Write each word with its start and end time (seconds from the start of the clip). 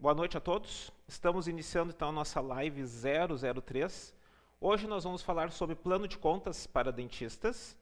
boa 0.00 0.14
noite 0.14 0.34
a 0.34 0.40
todos. 0.40 0.90
Estamos 1.06 1.46
iniciando 1.46 1.92
então 1.94 2.08
a 2.08 2.12
nossa 2.12 2.40
live 2.40 2.82
003. 2.82 4.14
Hoje 4.58 4.86
nós 4.86 5.04
vamos 5.04 5.20
falar 5.20 5.52
sobre 5.52 5.76
plano 5.76 6.08
de 6.08 6.16
contas 6.16 6.66
para 6.66 6.90
dentistas. 6.90 7.76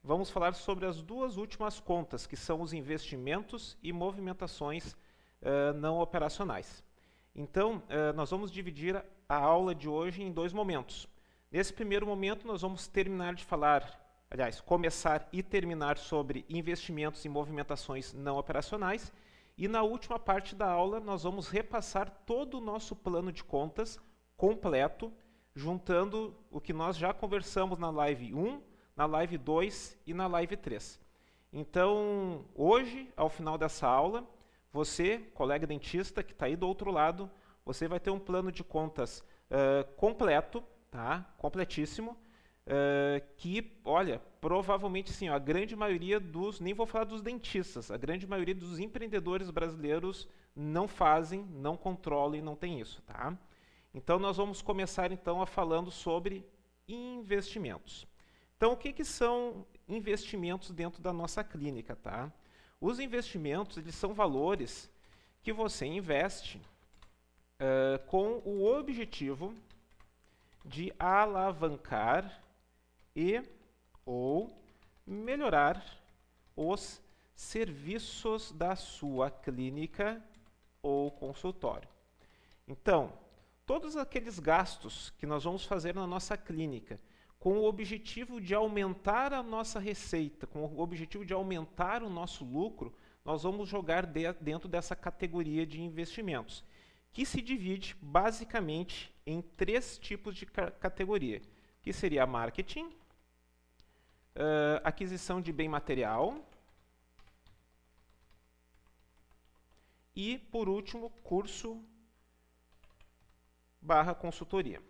Vamos 0.00 0.30
falar 0.30 0.54
sobre 0.54 0.86
as 0.86 1.02
duas 1.02 1.36
últimas 1.36 1.80
contas, 1.80 2.24
que 2.24 2.36
são 2.36 2.62
os 2.62 2.72
investimentos 2.72 3.76
e 3.82 3.92
movimentações 3.92 4.92
uh, 4.92 5.72
não 5.74 5.98
operacionais. 5.98 6.84
Então, 7.34 7.78
uh, 7.78 8.12
nós 8.14 8.30
vamos 8.30 8.52
dividir 8.52 9.04
a 9.28 9.36
aula 9.36 9.74
de 9.74 9.88
hoje 9.88 10.22
em 10.22 10.30
dois 10.30 10.52
momentos. 10.52 11.08
Nesse 11.50 11.72
primeiro 11.72 12.06
momento, 12.06 12.46
nós 12.46 12.62
vamos 12.62 12.86
terminar 12.86 13.34
de 13.34 13.44
falar 13.44 14.06
aliás, 14.30 14.60
começar 14.60 15.28
e 15.32 15.42
terminar 15.42 15.98
sobre 15.98 16.44
investimentos 16.48 17.24
e 17.24 17.28
movimentações 17.28 18.12
não 18.12 18.36
operacionais. 18.36 19.12
E 19.58 19.66
na 19.68 19.82
última 19.82 20.18
parte 20.18 20.54
da 20.54 20.70
aula, 20.70 21.00
nós 21.00 21.22
vamos 21.22 21.48
repassar 21.48 22.10
todo 22.26 22.58
o 22.58 22.60
nosso 22.60 22.94
plano 22.94 23.32
de 23.32 23.42
contas 23.42 23.98
completo, 24.36 25.10
juntando 25.54 26.36
o 26.50 26.60
que 26.60 26.74
nós 26.74 26.96
já 26.98 27.14
conversamos 27.14 27.78
na 27.78 27.88
live 27.88 28.34
1, 28.34 28.62
na 28.94 29.06
live 29.06 29.38
2 29.38 29.98
e 30.06 30.12
na 30.12 30.26
live 30.26 30.58
3. 30.58 31.00
Então, 31.50 32.44
hoje, 32.54 33.10
ao 33.16 33.30
final 33.30 33.56
dessa 33.56 33.88
aula, 33.88 34.28
você, 34.70 35.18
colega 35.32 35.66
dentista 35.66 36.22
que 36.22 36.32
está 36.32 36.44
aí 36.44 36.54
do 36.54 36.68
outro 36.68 36.90
lado, 36.90 37.30
você 37.64 37.88
vai 37.88 37.98
ter 37.98 38.10
um 38.10 38.18
plano 38.18 38.52
de 38.52 38.62
contas 38.62 39.20
uh, 39.50 39.90
completo, 39.96 40.62
tá? 40.90 41.34
completíssimo, 41.38 42.14
Uh, 42.66 43.22
que, 43.36 43.78
olha, 43.84 44.20
provavelmente 44.40 45.12
sim, 45.12 45.28
a 45.28 45.38
grande 45.38 45.76
maioria 45.76 46.18
dos, 46.18 46.58
nem 46.58 46.74
vou 46.74 46.84
falar 46.84 47.04
dos 47.04 47.22
dentistas, 47.22 47.92
a 47.92 47.96
grande 47.96 48.26
maioria 48.26 48.56
dos 48.56 48.80
empreendedores 48.80 49.50
brasileiros 49.50 50.26
não 50.54 50.88
fazem, 50.88 51.44
não 51.44 51.76
controlam 51.76 52.34
e 52.34 52.42
não 52.42 52.56
tem 52.56 52.80
isso, 52.80 53.00
tá? 53.02 53.38
Então 53.94 54.18
nós 54.18 54.36
vamos 54.36 54.62
começar 54.62 55.12
então 55.12 55.40
a 55.40 55.46
falando 55.46 55.92
sobre 55.92 56.44
investimentos. 56.88 58.04
Então 58.56 58.72
o 58.72 58.76
que, 58.76 58.92
que 58.92 59.04
são 59.04 59.64
investimentos 59.88 60.72
dentro 60.72 61.00
da 61.00 61.12
nossa 61.12 61.44
clínica, 61.44 61.94
tá? 61.94 62.32
Os 62.80 62.98
investimentos 62.98 63.76
eles 63.76 63.94
são 63.94 64.12
valores 64.12 64.90
que 65.40 65.52
você 65.52 65.86
investe 65.86 66.60
uh, 67.60 68.04
com 68.06 68.42
o 68.44 68.66
objetivo 68.66 69.54
de 70.64 70.92
alavancar 70.98 72.42
e 73.16 73.42
ou 74.04 74.62
melhorar 75.06 75.82
os 76.54 77.02
serviços 77.34 78.52
da 78.52 78.76
sua 78.76 79.30
clínica 79.30 80.22
ou 80.82 81.10
consultório. 81.10 81.88
Então, 82.68 83.12
todos 83.64 83.96
aqueles 83.96 84.38
gastos 84.38 85.10
que 85.18 85.26
nós 85.26 85.44
vamos 85.44 85.64
fazer 85.64 85.94
na 85.94 86.06
nossa 86.06 86.36
clínica, 86.36 87.00
com 87.38 87.58
o 87.58 87.64
objetivo 87.64 88.40
de 88.40 88.54
aumentar 88.54 89.32
a 89.32 89.42
nossa 89.42 89.78
receita, 89.78 90.46
com 90.46 90.64
o 90.64 90.80
objetivo 90.80 91.24
de 91.24 91.32
aumentar 91.32 92.02
o 92.02 92.10
nosso 92.10 92.44
lucro, 92.44 92.94
nós 93.24 93.42
vamos 93.42 93.68
jogar 93.68 94.06
de, 94.06 94.32
dentro 94.34 94.68
dessa 94.68 94.94
categoria 94.94 95.66
de 95.66 95.80
investimentos, 95.80 96.64
que 97.12 97.24
se 97.24 97.40
divide 97.40 97.96
basicamente 98.00 99.12
em 99.24 99.40
três 99.40 99.98
tipos 99.98 100.34
de 100.34 100.46
ca 100.46 100.70
categoria, 100.70 101.40
que 101.82 101.92
seria 101.92 102.26
marketing, 102.26 102.90
Uh, 104.36 104.80
aquisição 104.84 105.40
de 105.40 105.50
bem 105.50 105.66
material. 105.66 106.38
E, 110.14 110.38
por 110.38 110.68
último, 110.68 111.08
curso 111.24 111.82
barra 113.80 114.14
consultoria. 114.14 114.82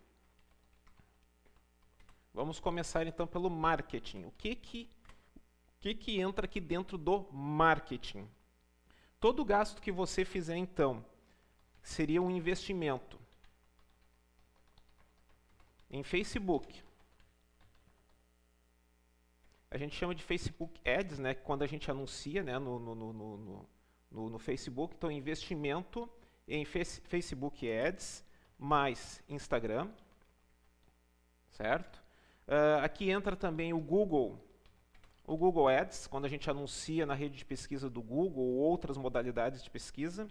Vamos 2.34 2.61
começar 2.61 3.06
então 3.06 3.27
pelo 3.27 3.48
marketing. 3.48 4.25
O 4.25 4.33
que 4.33 4.55
que, 4.55 4.91
o 5.37 5.81
que, 5.81 5.94
que 5.94 6.21
entra 6.21 6.44
aqui 6.44 6.60
dentro 6.60 6.98
do 6.98 7.26
marketing? 7.32 8.28
Todo 9.21 9.44
gasto 9.44 9.81
que 9.81 9.91
você 9.91 10.25
fizer 10.25 10.56
então 10.56 11.04
seria 11.82 12.21
um 12.21 12.31
investimento 12.31 13.19
em 15.91 16.03
Facebook, 16.03 16.82
a 19.71 19.78
gente 19.78 19.94
chama 19.97 20.15
de 20.15 20.22
Facebook 20.22 20.81
Ads, 20.88 21.19
né, 21.19 21.34
quando 21.34 21.62
a 21.62 21.66
gente 21.66 21.91
anuncia 21.91 22.43
né, 22.43 22.59
no, 22.59 22.78
no, 22.78 22.94
no, 22.94 23.69
no, 24.10 24.31
no 24.31 24.38
Facebook. 24.38 24.94
Então, 24.97 25.10
investimento 25.10 26.09
em 26.47 26.65
Facebook 26.65 27.71
Ads 27.71 28.25
mais 28.59 29.22
Instagram, 29.28 29.91
certo? 31.50 32.03
Uh, 32.47 32.82
aqui 32.82 33.10
entra 33.10 33.34
também 33.34 33.72
o 33.72 33.81
Google, 33.81 34.38
o 35.27 35.37
Google 35.37 35.69
Ads, 35.69 36.06
quando 36.06 36.25
a 36.25 36.28
gente 36.28 36.48
anuncia 36.48 37.04
na 37.04 37.15
rede 37.15 37.37
de 37.37 37.44
pesquisa 37.44 37.91
do 37.91 38.00
Google 38.00 38.44
ou 38.44 38.56
outras 38.59 38.97
modalidades 38.97 39.62
de 39.62 39.69
pesquisa. 39.69 40.28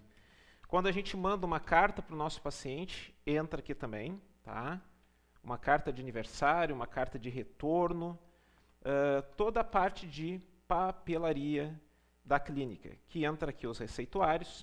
Quando 0.67 0.87
a 0.87 0.91
gente 0.91 1.15
manda 1.17 1.45
uma 1.45 1.59
carta 1.59 2.01
para 2.01 2.15
o 2.15 2.17
nosso 2.17 2.41
paciente, 2.41 3.13
entra 3.25 3.59
aqui 3.59 3.75
também, 3.75 4.19
tá? 4.41 4.81
Uma 5.43 5.57
carta 5.57 5.91
de 5.91 6.01
aniversário, 6.01 6.73
uma 6.73 6.87
carta 6.87 7.19
de 7.19 7.29
retorno, 7.29 8.17
uh, 8.85 9.21
toda 9.35 9.61
a 9.61 9.63
parte 9.63 10.05
de 10.05 10.39
papelaria 10.67 11.79
da 12.23 12.39
clínica, 12.39 12.95
que 13.09 13.25
entra 13.25 13.49
aqui 13.49 13.67
os 13.67 13.77
receituários, 13.79 14.61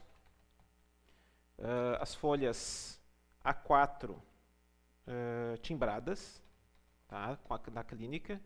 uh, 1.59 2.01
as 2.01 2.15
folhas 2.15 3.01
A4 3.45 4.11
uh, 4.11 5.57
timbradas 5.61 6.43
tá, 7.09 7.39
a, 7.49 7.71
da 7.71 7.85
clínica, 7.85 8.41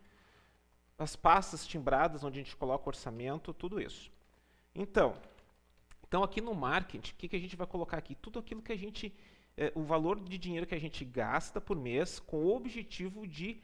as 0.98 1.14
pastas 1.14 1.66
timbradas 1.66 2.24
onde 2.24 2.40
a 2.40 2.42
gente 2.42 2.56
coloca 2.56 2.88
orçamento, 2.88 3.52
tudo 3.52 3.80
isso. 3.80 4.10
Então, 4.74 5.16
então 6.06 6.22
aqui 6.22 6.40
no 6.40 6.54
marketing, 6.54 7.12
o 7.12 7.16
que, 7.16 7.28
que 7.28 7.36
a 7.36 7.40
gente 7.40 7.56
vai 7.56 7.66
colocar 7.66 7.98
aqui? 7.98 8.14
Tudo 8.14 8.38
aquilo 8.38 8.62
que 8.62 8.72
a 8.72 8.76
gente, 8.76 9.14
eh, 9.56 9.72
o 9.74 9.82
valor 9.82 10.18
de 10.18 10.38
dinheiro 10.38 10.66
que 10.66 10.74
a 10.74 10.80
gente 10.80 11.04
gasta 11.04 11.60
por 11.60 11.76
mês 11.76 12.18
com 12.18 12.44
o 12.44 12.56
objetivo 12.56 13.26
de 13.26 13.60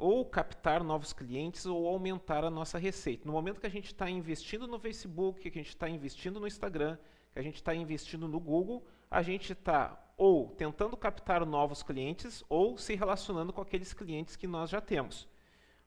ou 0.00 0.24
captar 0.24 0.82
novos 0.82 1.12
clientes 1.12 1.66
ou 1.66 1.86
aumentar 1.86 2.42
a 2.42 2.50
nossa 2.50 2.78
receita. 2.78 3.26
No 3.26 3.32
momento 3.32 3.60
que 3.60 3.66
a 3.66 3.70
gente 3.70 3.86
está 3.86 4.08
investindo 4.08 4.66
no 4.66 4.80
Facebook, 4.80 5.42
que 5.42 5.48
a 5.48 5.62
gente 5.62 5.68
está 5.68 5.88
investindo 5.88 6.40
no 6.40 6.46
Instagram, 6.46 6.96
que 7.32 7.38
a 7.38 7.42
gente 7.42 7.56
está 7.56 7.74
investindo 7.74 8.26
no 8.26 8.40
Google, 8.40 8.84
a 9.10 9.22
gente 9.22 9.52
está 9.52 10.02
ou 10.16 10.48
tentando 10.48 10.96
captar 10.96 11.44
novos 11.44 11.82
clientes 11.82 12.42
ou 12.48 12.78
se 12.78 12.94
relacionando 12.94 13.52
com 13.52 13.60
aqueles 13.60 13.92
clientes 13.92 14.36
que 14.36 14.46
nós 14.46 14.70
já 14.70 14.80
temos. 14.80 15.28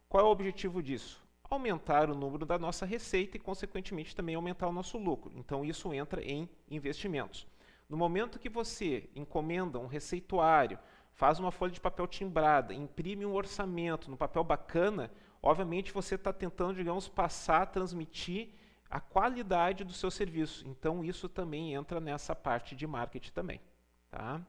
Qual 0.07 0.23
é 0.23 0.28
o 0.28 0.31
objetivo 0.31 0.81
disso? 0.81 1.22
Aumentar 1.50 2.09
o 2.09 2.16
número 2.16 2.46
da 2.46 2.59
nossa 2.59 2.85
receita 2.85 3.38
e, 3.38 3.40
consequentemente, 3.40 4.16
também 4.16 4.35
aumentar 4.35 4.68
o 4.68 4.72
nosso 4.72 4.97
lucro. 4.97 5.31
Então, 5.35 5.66
isso 5.66 5.94
entra 5.94 6.23
em 6.23 6.47
investimentos. 6.69 7.47
No 7.90 7.97
momento 7.97 8.40
que 8.40 8.50
você 8.50 9.09
encomenda 9.16 9.79
um 9.79 9.88
receituário, 9.88 10.79
faz 11.13 11.40
uma 11.40 11.51
folha 11.51 11.72
de 11.72 11.79
papel 11.79 12.07
timbrada, 12.07 12.74
imprime 12.74 13.25
um 13.25 13.34
orçamento 13.34 14.09
no 14.09 14.18
papel 14.18 14.44
bacana, 14.44 15.12
obviamente 15.41 15.94
você 15.94 16.16
está 16.16 16.34
tentando, 16.34 16.75
digamos, 16.75 17.07
passar, 17.07 17.68
transmitir 17.68 18.50
a 18.90 19.00
qualidade 19.00 19.84
do 19.84 19.94
seu 19.94 20.12
serviço. 20.12 20.68
Então 20.68 21.03
isso 21.03 21.28
também 21.28 21.73
entra 21.73 22.00
nessa 22.00 22.35
parte 22.35 22.75
de 22.75 22.85
marketing 22.85 23.31
também. 23.31 23.62
Tá? 24.09 24.41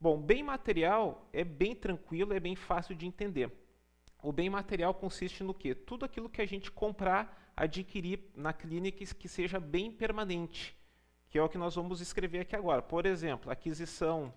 Bom, 0.00 0.20
bem 0.20 0.42
material 0.42 1.28
é 1.32 1.44
bem 1.44 1.74
tranquilo, 1.74 2.32
é 2.32 2.40
bem 2.40 2.56
fácil 2.56 2.94
de 2.94 3.06
entender. 3.06 3.52
O 4.22 4.32
bem 4.32 4.50
material 4.50 4.94
consiste 4.94 5.42
no 5.42 5.54
quê? 5.54 5.74
Tudo 5.74 6.04
aquilo 6.04 6.28
que 6.28 6.40
a 6.40 6.46
gente 6.46 6.70
comprar, 6.70 7.52
adquirir 7.56 8.30
na 8.34 8.52
clínica 8.52 9.04
que 9.14 9.28
seja 9.28 9.58
bem 9.58 9.90
permanente, 9.90 10.76
que 11.28 11.38
é 11.38 11.42
o 11.42 11.48
que 11.48 11.58
nós 11.58 11.74
vamos 11.74 12.00
escrever 12.00 12.40
aqui 12.40 12.54
agora. 12.54 12.82
Por 12.82 13.04
exemplo, 13.06 13.50
aquisição 13.50 14.32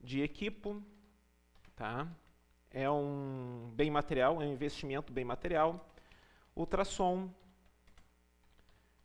de 0.00 0.20
equipo, 0.20 0.82
tá? 1.82 2.06
É 2.70 2.88
um 2.88 3.72
bem 3.74 3.90
material, 3.90 4.40
é 4.40 4.46
um 4.46 4.52
investimento 4.52 5.12
bem 5.12 5.24
material. 5.24 5.84
Ultrassom, 6.54 7.28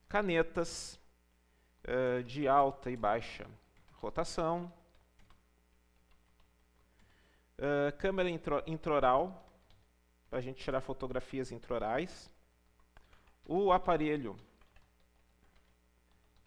canetas 0.07 0.99
uh, 1.87 2.21
de 2.23 2.47
alta 2.47 2.91
e 2.91 2.95
baixa 2.95 3.47
rotação, 3.93 4.71
uh, 7.57 7.97
câmera 7.97 8.29
intro, 8.29 8.61
intraoral, 8.67 9.43
para 10.29 10.37
a 10.37 10.41
gente 10.43 10.63
tirar 10.63 10.79
fotografias 10.79 11.51
intraorais, 11.51 12.31
o 13.43 13.71
aparelho 13.71 14.37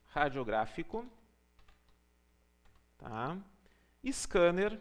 radiográfico, 0.06 1.05
tá? 2.99 3.37
Scanner, 4.12 4.81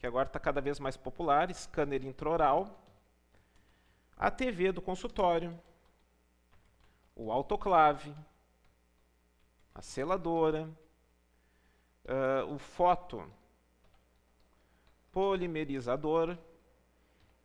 que 0.00 0.06
agora 0.06 0.26
está 0.26 0.40
cada 0.40 0.62
vez 0.62 0.80
mais 0.80 0.96
popular, 0.96 1.54
scanner 1.54 2.06
intraoral, 2.06 2.82
a 4.16 4.30
TV 4.30 4.72
do 4.72 4.80
consultório, 4.80 5.60
o 7.14 7.30
autoclave, 7.30 8.14
a 9.74 9.82
seladora, 9.82 10.66
uh, 12.06 12.50
o 12.50 12.58
foto 12.58 13.30
polimerizador 15.12 16.38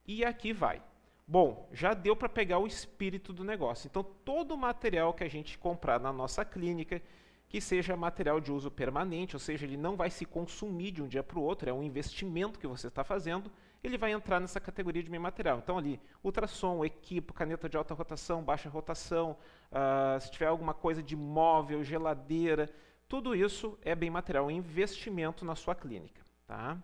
e 0.07 0.23
aqui 0.23 0.53
vai. 0.53 0.81
Bom, 1.27 1.67
já 1.73 1.93
deu 1.93 2.15
para 2.15 2.29
pegar 2.29 2.59
o 2.59 2.67
espírito 2.67 3.33
do 3.33 3.43
negócio. 3.43 3.87
Então, 3.87 4.01
todo 4.01 4.53
o 4.53 4.57
material 4.57 5.13
que 5.13 5.25
a 5.25 5.29
gente 5.29 5.57
comprar 5.57 5.99
na 5.99 6.13
nossa 6.13 6.45
clínica, 6.45 7.01
que 7.47 7.61
seja 7.61 7.95
material 7.95 8.39
de 8.39 8.51
uso 8.51 8.71
permanente, 8.71 9.35
ou 9.35 9.39
seja, 9.39 9.65
ele 9.65 9.77
não 9.77 9.95
vai 9.95 10.09
se 10.09 10.25
consumir 10.25 10.91
de 10.91 11.01
um 11.01 11.07
dia 11.07 11.23
para 11.23 11.39
o 11.39 11.43
outro, 11.43 11.69
é 11.69 11.73
um 11.73 11.83
investimento 11.83 12.59
que 12.59 12.67
você 12.67 12.87
está 12.87 13.03
fazendo, 13.03 13.51
ele 13.83 13.97
vai 13.97 14.11
entrar 14.11 14.39
nessa 14.39 14.59
categoria 14.59 15.03
de 15.03 15.09
bem 15.09 15.19
material. 15.19 15.59
Então, 15.59 15.77
ali, 15.77 15.99
ultrassom, 16.23 16.83
equipo, 16.83 17.33
caneta 17.33 17.69
de 17.69 17.77
alta 17.77 17.93
rotação, 17.93 18.43
baixa 18.43 18.67
rotação, 18.67 19.37
uh, 19.71 20.19
se 20.19 20.31
tiver 20.31 20.47
alguma 20.47 20.73
coisa 20.73 21.03
de 21.03 21.15
móvel, 21.15 21.83
geladeira, 21.83 22.69
tudo 23.07 23.35
isso 23.35 23.77
é 23.83 23.93
bem 23.93 24.09
material, 24.09 24.45
é 24.45 24.47
um 24.47 24.57
investimento 24.57 25.45
na 25.45 25.55
sua 25.55 25.75
clínica. 25.75 26.25
Tá? 26.47 26.77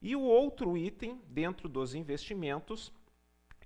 E 0.00 0.14
o 0.14 0.20
outro 0.20 0.76
item 0.76 1.20
dentro 1.26 1.68
dos 1.68 1.94
investimentos 1.94 2.92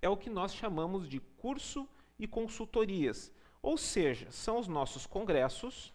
é 0.00 0.08
o 0.08 0.16
que 0.16 0.30
nós 0.30 0.54
chamamos 0.54 1.08
de 1.08 1.18
curso 1.18 1.88
e 2.18 2.26
consultorias, 2.26 3.32
ou 3.68 3.76
seja, 3.76 4.30
são 4.30 4.58
os 4.58 4.66
nossos 4.66 5.04
congressos, 5.04 5.92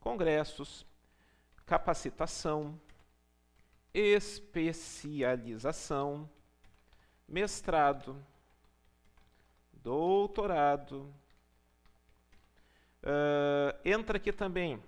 congressos, 0.00 0.84
capacitação, 1.64 2.76
especialização, 3.94 6.28
mestrado, 7.28 8.20
doutorado. 9.72 11.02
Uh, 13.04 13.78
entra 13.84 14.16
aqui 14.16 14.32
também 14.32 14.82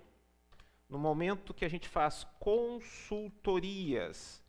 no 0.89 0.99
momento 0.99 1.53
que 1.53 1.63
a 1.63 1.69
gente 1.69 1.87
faz 1.87 2.27
consultorias, 2.41 4.43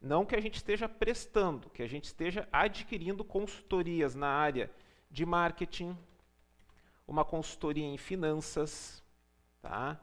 não 0.00 0.24
que 0.24 0.36
a 0.36 0.40
gente 0.40 0.56
esteja 0.56 0.88
prestando, 0.88 1.70
que 1.70 1.82
a 1.82 1.86
gente 1.86 2.04
esteja 2.04 2.48
adquirindo 2.52 3.24
consultorias 3.24 4.14
na 4.14 4.28
área 4.28 4.70
de 5.10 5.24
marketing, 5.24 5.96
uma 7.06 7.24
consultoria 7.24 7.84
em 7.84 7.96
finanças, 7.96 9.02
tá? 9.62 10.00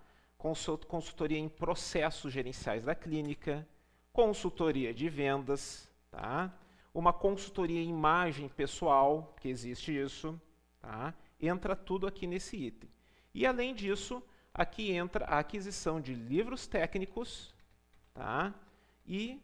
consultoria 0.88 1.38
em 1.38 1.48
processos 1.48 2.34
gerenciais 2.34 2.86
da 2.86 2.96
clínica, 2.96 3.68
consultoria 4.12 4.94
de 4.94 5.08
vendas, 5.10 5.90
tá? 6.12 6.54
uma 6.94 7.14
consultoria 7.14 7.82
em 7.82 7.90
imagem 7.90 8.50
pessoal, 8.50 9.34
que 9.40 9.48
existe 9.48 9.98
isso, 9.98 10.40
tá? 10.82 11.14
entra 11.40 11.76
tudo 11.76 12.08
aqui 12.08 12.28
nesse 12.28 12.58
item. 12.58 12.90
E 13.34 13.46
além 13.46 13.74
disso, 13.74 14.22
aqui 14.54 14.92
entra 14.92 15.26
a 15.26 15.40
aquisição 15.40 16.00
de 16.00 16.14
livros 16.14 16.68
técnicos 16.68 17.54
tá? 18.14 18.54
e 19.06 19.42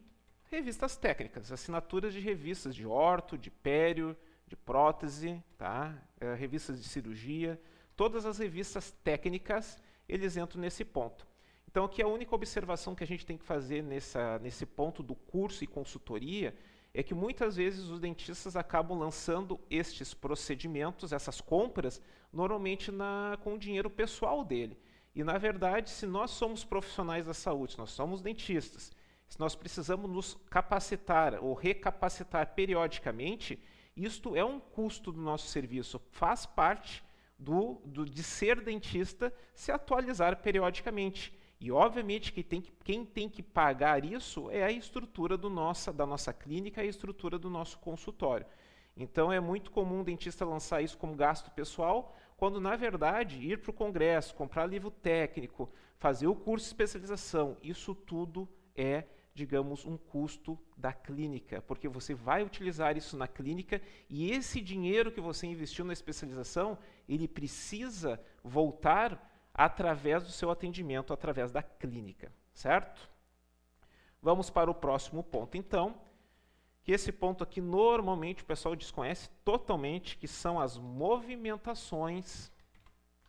revistas 0.50 0.96
técnicas, 0.96 1.52
assinaturas 1.52 2.12
de 2.12 2.20
revistas 2.20 2.74
de 2.74 2.84
orto, 2.84 3.38
de 3.38 3.50
pério, 3.50 4.16
de 4.46 4.56
prótese, 4.56 5.42
tá? 5.56 5.96
É, 6.20 6.34
revistas 6.34 6.82
de 6.82 6.88
cirurgia, 6.88 7.60
todas 7.94 8.26
as 8.26 8.38
revistas 8.38 8.90
técnicas, 9.04 9.78
eles 10.08 10.36
entram 10.36 10.60
nesse 10.60 10.84
ponto. 10.84 11.26
Então, 11.70 11.84
aqui 11.84 12.02
a 12.02 12.08
única 12.08 12.34
observação 12.34 12.96
que 12.96 13.04
a 13.04 13.06
gente 13.06 13.24
tem 13.24 13.38
que 13.38 13.44
fazer 13.44 13.80
nessa, 13.80 14.40
nesse 14.40 14.66
ponto 14.66 15.04
do 15.04 15.14
curso 15.14 15.62
e 15.62 15.68
consultoria 15.68 16.52
é 16.92 17.00
que 17.00 17.14
muitas 17.14 17.54
vezes 17.54 17.88
os 17.88 18.00
dentistas 18.00 18.56
acabam 18.56 18.98
lançando 18.98 19.60
estes 19.70 20.12
procedimentos, 20.12 21.12
essas 21.12 21.40
compras, 21.40 22.02
normalmente 22.32 22.90
na, 22.90 23.38
com 23.44 23.54
o 23.54 23.58
dinheiro 23.58 23.88
pessoal 23.88 24.44
dele. 24.44 24.76
E, 25.14 25.22
na 25.22 25.38
verdade, 25.38 25.90
se 25.90 26.06
nós 26.06 26.32
somos 26.32 26.64
profissionais 26.64 27.26
da 27.26 27.34
saúde, 27.34 27.78
nós 27.78 27.90
somos 27.90 28.20
dentistas, 28.20 28.90
nós 29.38 29.54
precisamos 29.54 30.10
nos 30.10 30.34
capacitar 30.50 31.42
ou 31.42 31.54
recapacitar 31.54 32.54
periodicamente, 32.54 33.62
isto 33.96 34.34
é 34.34 34.44
um 34.44 34.58
custo 34.58 35.12
do 35.12 35.20
nosso 35.20 35.46
serviço, 35.46 36.00
faz 36.10 36.46
parte 36.46 37.04
do, 37.38 37.80
do, 37.84 38.04
de 38.04 38.22
ser 38.22 38.60
dentista 38.60 39.32
se 39.54 39.72
atualizar 39.72 40.36
periodicamente. 40.42 41.32
E, 41.60 41.70
obviamente, 41.70 42.32
que 42.32 42.42
tem 42.42 42.60
que, 42.60 42.72
quem 42.82 43.04
tem 43.04 43.28
que 43.28 43.42
pagar 43.42 44.04
isso 44.04 44.50
é 44.50 44.64
a 44.64 44.72
estrutura 44.72 45.36
do 45.36 45.50
nossa, 45.50 45.92
da 45.92 46.06
nossa 46.06 46.32
clínica, 46.32 46.80
a 46.80 46.86
estrutura 46.86 47.38
do 47.38 47.50
nosso 47.50 47.78
consultório. 47.78 48.46
Então, 48.96 49.30
é 49.30 49.38
muito 49.38 49.70
comum 49.70 50.00
o 50.00 50.04
dentista 50.04 50.44
lançar 50.44 50.82
isso 50.82 50.96
como 50.96 51.14
gasto 51.14 51.50
pessoal, 51.50 52.16
quando, 52.36 52.60
na 52.60 52.76
verdade, 52.76 53.38
ir 53.46 53.58
para 53.58 53.70
o 53.70 53.74
congresso, 53.74 54.34
comprar 54.34 54.64
livro 54.64 54.90
técnico, 54.90 55.70
fazer 55.98 56.26
o 56.26 56.34
curso 56.34 56.64
de 56.64 56.70
especialização, 56.70 57.58
isso 57.62 57.94
tudo 57.94 58.48
é 58.74 59.04
digamos, 59.34 59.86
um 59.86 59.96
custo 59.96 60.58
da 60.76 60.92
clínica, 60.92 61.62
porque 61.62 61.88
você 61.88 62.14
vai 62.14 62.42
utilizar 62.42 62.96
isso 62.96 63.16
na 63.16 63.28
clínica 63.28 63.80
e 64.08 64.30
esse 64.30 64.60
dinheiro 64.60 65.12
que 65.12 65.20
você 65.20 65.46
investiu 65.46 65.84
na 65.84 65.92
especialização, 65.92 66.76
ele 67.08 67.28
precisa 67.28 68.20
voltar 68.42 69.28
através 69.54 70.22
do 70.24 70.30
seu 70.30 70.50
atendimento, 70.50 71.12
através 71.12 71.50
da 71.52 71.62
clínica, 71.62 72.32
certo? 72.52 73.08
Vamos 74.22 74.50
para 74.50 74.70
o 74.70 74.74
próximo 74.74 75.22
ponto, 75.22 75.56
então, 75.56 75.98
que 76.82 76.92
esse 76.92 77.12
ponto 77.12 77.42
aqui 77.42 77.60
normalmente 77.60 78.42
o 78.42 78.46
pessoal 78.46 78.76
desconhece 78.76 79.30
totalmente, 79.44 80.16
que 80.16 80.28
são 80.28 80.60
as 80.60 80.76
movimentações 80.76 82.50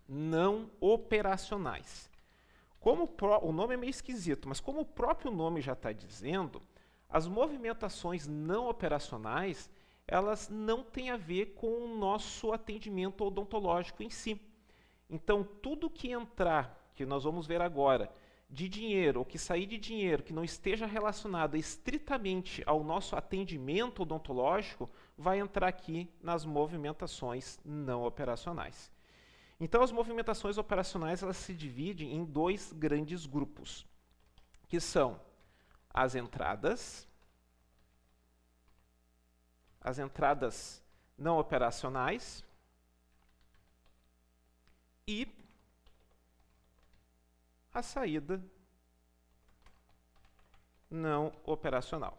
não 0.08 0.70
operacionais. 0.80 2.11
Como 2.82 3.06
o, 3.06 3.48
o 3.48 3.54
nome 3.54 3.76
é 3.76 3.78
meio 3.78 3.92
esquisito, 3.92 4.50
mas 4.50 4.60
como 4.60 4.82
o 4.82 4.86
próprio 4.86 5.32
nome 5.32 5.62
já 5.62 5.72
está 5.72 5.94
dizendo, 5.94 6.62
as 7.08 7.28
movimentações 7.28 8.28
não 8.28 8.68
operacionais 8.68 9.70
elas 10.12 10.50
não 10.50 10.84
têm 10.84 11.10
a 11.10 11.16
ver 11.16 11.54
com 11.54 11.86
o 11.86 11.98
nosso 11.98 12.52
atendimento 12.52 13.24
odontológico 13.24 14.04
em 14.04 14.10
si. 14.10 14.40
Então, 15.10 15.42
tudo 15.62 15.90
que 15.90 16.12
entrar, 16.12 16.92
que 16.94 17.06
nós 17.06 17.24
vamos 17.24 17.48
ver 17.48 17.62
agora, 17.62 18.12
de 18.50 18.68
dinheiro 18.68 19.20
ou 19.20 19.26
que 19.26 19.38
sair 19.38 19.66
de 19.66 19.78
dinheiro 19.78 20.22
que 20.22 20.34
não 20.34 20.44
esteja 20.44 20.86
relacionado 20.86 21.56
estritamente 21.56 22.62
ao 22.66 22.84
nosso 22.84 23.16
atendimento 23.16 24.02
odontológico, 24.02 24.90
vai 25.18 25.40
entrar 25.40 25.70
aqui 25.70 26.10
nas 26.22 26.44
movimentações 26.44 27.58
não 27.64 28.04
operacionais. 28.04 28.92
Então, 29.64 29.84
as 29.84 29.92
movimentações 29.92 30.58
operacionais 30.58 31.22
elas 31.22 31.38
se 31.38 31.54
dividem 31.54 32.16
em 32.16 32.26
dois 32.26 32.74
grandes 32.74 33.28
grupos, 33.28 33.86
que 34.68 34.80
são 34.80 35.22
as 35.94 36.16
entradas, 36.16 37.08
as 39.80 40.00
entradas 40.00 40.84
não 41.16 41.38
operacionais 41.38 42.44
e 45.08 45.28
a 47.72 47.84
saída 47.84 48.44
não 50.90 51.32
operacional. 51.44 52.18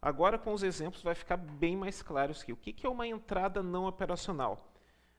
Agora, 0.00 0.38
com 0.38 0.52
os 0.52 0.62
exemplos, 0.62 1.02
vai 1.02 1.16
ficar 1.16 1.36
bem 1.36 1.76
mais 1.76 2.00
claro 2.00 2.30
aqui. 2.30 2.52
O 2.52 2.56
que 2.56 2.86
é 2.86 2.88
uma 2.88 3.08
entrada 3.08 3.60
não 3.60 3.86
operacional? 3.86 4.73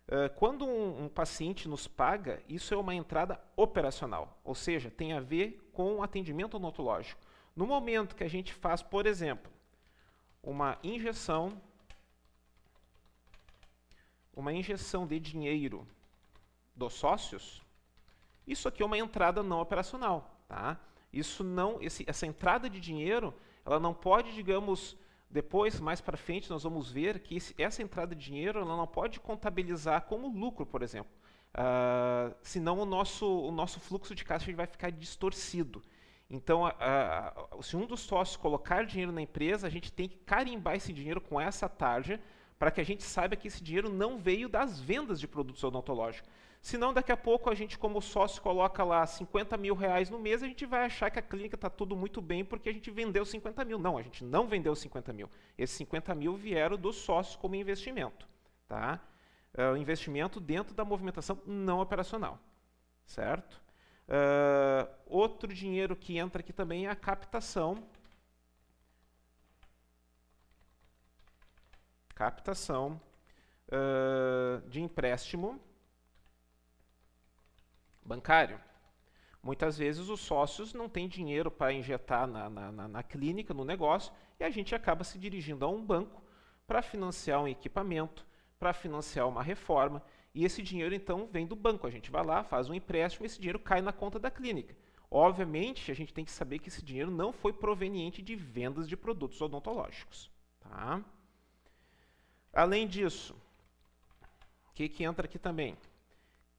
Uh, 0.07 0.29
quando 0.35 0.65
um, 0.65 1.05
um, 1.05 1.09
paciente 1.09 1.67
nos 1.67 1.88
paga, 1.88 2.41
isso 2.47 2.74
é 2.74 2.77
uma 2.77 2.93
entrada 2.93 3.41
operacional, 3.55 4.39
ou 4.43 4.53
seja, 4.53 4.91
tem 4.91 5.13
a 5.13 5.19
ver 5.19 5.67
com 5.74 6.03
atendimento 6.03 6.57
odontológico. 6.57 7.19
No 7.55 7.65
momento 7.65 8.15
que 8.15 8.24
a 8.24 8.27
gente 8.27 8.53
faz, 8.53 8.83
por 8.83 9.07
exemplo, 9.07 9.51
uma 10.43 10.77
injeção, 10.83 11.59
uma 14.31 14.53
injeção 14.53 15.07
de 15.07 15.19
dinheiro 15.19 15.88
dos 16.75 16.93
sócios, 16.93 17.63
isso 18.45 18.67
aqui 18.67 18.83
é 18.83 18.85
uma 18.85 19.00
entrada 19.00 19.41
não 19.41 19.59
operacional, 19.59 20.39
tá? 20.47 20.79
Isso 21.12 21.43
não, 21.43 21.81
esse, 21.81 22.03
essa 22.07 22.27
entrada 22.27 22.69
de 22.69 22.79
dinheiro, 22.79 23.33
ela 23.65 23.79
não 23.79 23.93
pode, 23.93 24.33
digamos, 24.35 24.95
depois, 25.36 25.82
mais 25.82 26.00
para 26.00 26.15
frente, 26.15 26.50
nós 26.50 26.63
vamos 26.63 26.89
ver 26.89 27.20
que 27.20 27.36
esse, 27.36 27.54
essa 27.58 27.84
entrada 27.84 28.15
de 28.15 28.24
dinheiro 28.24 28.62
ela 28.62 28.77
não 28.77 28.88
pode 28.88 29.20
contabilizar 29.20 30.06
como 30.06 30.30
lucro, 30.30 30.65
por 30.65 30.82
exemplo. 30.82 31.12
Uh, 31.54 32.34
senão 32.42 32.80
o 32.80 32.86
nosso, 32.86 33.27
o 33.27 33.51
nosso 33.51 33.82
fluxo 33.82 34.15
de 34.15 34.24
caixa 34.24 34.50
vai 34.54 34.65
ficar 34.65 34.92
distorcido. 34.92 35.84
Então, 36.30 36.63
se 37.62 37.75
um 37.75 37.86
dos 37.86 38.00
sócios 38.00 38.38
colocar 38.38 38.86
dinheiro 38.86 39.12
na 39.12 39.22
empresa, 39.22 39.68
a 39.68 39.70
gente 39.70 39.92
tem 39.92 40.08
que 40.08 40.18
carimbar 40.20 40.75
esse 40.75 40.94
dinheiro 40.94 41.20
com 41.20 41.39
essa 41.39 41.68
tarja 41.68 42.18
para 42.58 42.72
que 42.72 42.80
a 42.80 42.86
gente 42.86 43.04
saiba 43.04 43.36
que 43.36 43.50
esse 43.50 43.62
dinheiro 43.62 43.89
não 43.89 44.18
veio 44.18 44.48
das 44.48 44.80
vendas 44.80 45.20
de 45.20 45.27
produtos 45.27 45.62
odontológicos. 45.65 46.30
Senão, 46.65 46.91
daqui 46.91 47.12
a 47.12 47.17
pouco, 47.17 47.48
a 47.48 47.53
gente, 47.53 47.77
como 47.77 48.01
sócio, 48.01 48.41
coloca 48.41 48.84
lá 48.84 49.05
50 49.05 49.55
mil 49.55 49.75
reais 49.75 50.10
no 50.10 50.17
mês, 50.17 50.41
a 50.41 50.48
gente 50.48 50.65
vai 50.65 50.84
achar 50.84 51.12
que 51.12 51.19
a 51.19 51.22
clínica 51.22 51.53
está 51.53 51.69
tudo 51.69 51.95
muito 51.95 52.19
bem 52.19 52.43
porque 52.43 52.67
a 52.67 52.74
gente 52.74 52.89
vendeu 52.89 53.24
50 53.24 53.63
mil. 53.63 53.77
Não, 53.77 54.00
a 54.00 54.01
gente 54.01 54.24
não 54.24 54.48
vendeu 54.48 54.75
50 54.75 55.13
mil. 55.13 55.29
Esses 55.60 55.77
50 55.77 56.15
mil 56.15 56.36
vieram 56.36 56.75
dos 56.75 56.95
sócios 56.95 57.36
como 57.36 57.53
investimento. 57.53 58.27
Tá? 58.67 59.00
o 59.72 59.77
investimento 59.77 60.39
dentro 60.39 60.74
da 60.74 60.84
movimentação 60.84 61.39
não 61.45 61.79
operacional, 61.79 62.39
certo? 63.05 63.62
Uh, 64.10 64.89
outro 65.05 65.53
dinheiro 65.53 65.95
que 65.95 66.17
entra 66.17 66.41
aqui 66.41 66.51
também 66.51 66.88
é 66.88 66.89
a 66.89 66.95
captação. 66.95 67.88
Captação 72.15 73.00
uh, 73.69 74.67
de 74.67 74.81
empréstimo 74.81 75.62
bancário. 78.05 78.59
Muitas 79.41 79.77
vezes 79.77 80.09
os 80.09 80.21
sócios 80.21 80.74
não 80.74 80.88
têm 80.88 81.07
dinheiro 81.07 81.51
para 81.51 81.74
injetar 81.74 82.27
na, 82.27 82.50
na, 82.50 82.71
na, 82.71 82.88
na 82.88 83.03
clínica, 83.03 83.53
no 83.53 83.65
negócio, 83.65 84.13
e 84.39 84.43
a 84.43 84.50
gente 84.50 84.74
acaba 84.74 85.03
se 85.03 85.19
dirigindo 85.19 85.65
a 85.65 85.67
um 85.67 85.83
banco 85.83 86.24
para 86.65 86.81
financiar 86.81 87.41
um 87.41 87.47
equipamento, 87.47 88.25
para 88.57 88.74
financiar 88.74 89.27
uma 89.27 89.43
reforma, 89.43 90.01
e 90.33 90.43
esse 90.43 90.62
dinheiro 90.62 90.95
então 90.95 91.27
vem 91.31 91.45
do 91.45 91.55
banco. 91.55 91.85
A 91.85 91.91
gente 91.91 92.09
vai 92.09 92.25
lá, 92.25 92.43
faz 92.43 92.69
um 92.69 92.74
empréstimo, 92.74 93.25
e 93.25 93.27
esse 93.27 93.38
dinheiro 93.38 93.59
cai 93.59 93.81
na 93.81 93.93
conta 93.93 94.19
da 94.19 94.31
clínica. 94.31 94.75
Obviamente, 95.09 95.91
a 95.91 95.95
gente 95.95 96.13
tem 96.13 96.25
que 96.25 96.31
saber 96.31 96.59
que 96.59 96.69
esse 96.69 96.83
dinheiro 96.83 97.12
não 97.12 97.31
foi 97.31 97.53
proveniente 97.53 98.21
de 98.21 98.35
vendas 98.35 98.88
de 98.88 98.97
produtos 98.97 99.39
odontológicos. 99.39 100.29
Tá? 100.59 101.01
Além 102.51 102.88
disso, 102.88 103.35
o 104.69 104.74
que, 104.74 104.89
que 104.89 105.03
entra 105.03 105.25
aqui 105.25 105.38
também? 105.38 105.77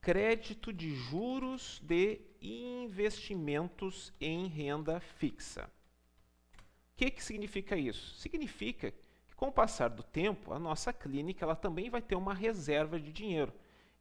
Crédito 0.07 0.71
de 0.71 0.95
juros 0.95 1.81
de 1.83 2.21
investimentos 2.41 4.13
em 4.21 4.47
renda 4.47 5.01
fixa. 5.01 5.65
O 5.65 6.95
que, 6.95 7.11
que 7.11 7.21
significa 7.21 7.75
isso? 7.75 8.15
Significa 8.15 8.91
que 9.27 9.35
com 9.35 9.49
o 9.49 9.51
passar 9.51 9.89
do 9.89 10.01
tempo, 10.03 10.53
a 10.53 10.59
nossa 10.59 10.93
clínica 10.93 11.43
ela 11.43 11.57
também 11.57 11.89
vai 11.89 12.01
ter 12.01 12.15
uma 12.15 12.33
reserva 12.33 12.97
de 12.97 13.11
dinheiro. 13.11 13.51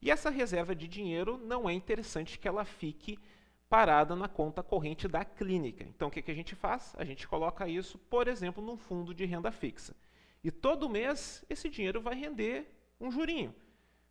E 0.01 0.09
essa 0.09 0.31
reserva 0.31 0.77
de 0.77 0.87
dinheiro 0.87 1.39
não 1.39 1.69
é 1.69 1.73
interessante 1.73 2.39
que 2.39 2.47
ela 2.47 2.65
fique 2.65 3.19
parada 3.69 4.15
na 4.15 4.29
conta 4.29 4.63
corrente 4.63 5.09
da 5.09 5.25
clínica. 5.25 5.83
Então, 5.83 6.07
o 6.07 6.11
que, 6.13 6.23
que 6.23 6.31
a 6.31 6.35
gente 6.35 6.55
faz? 6.55 6.95
A 6.97 7.05
gente 7.05 7.27
coloca 7.27 7.67
isso, 7.67 7.99
por 7.99 8.29
exemplo, 8.29 8.63
num 8.63 8.77
fundo 8.77 9.13
de 9.13 9.25
renda 9.25 9.51
fixa. 9.51 9.93
E 10.45 10.53
todo 10.53 10.89
mês 10.89 11.45
esse 11.51 11.69
dinheiro 11.69 12.01
vai 12.01 12.15
render 12.15 12.73
um 13.01 13.11
jurinho. 13.11 13.53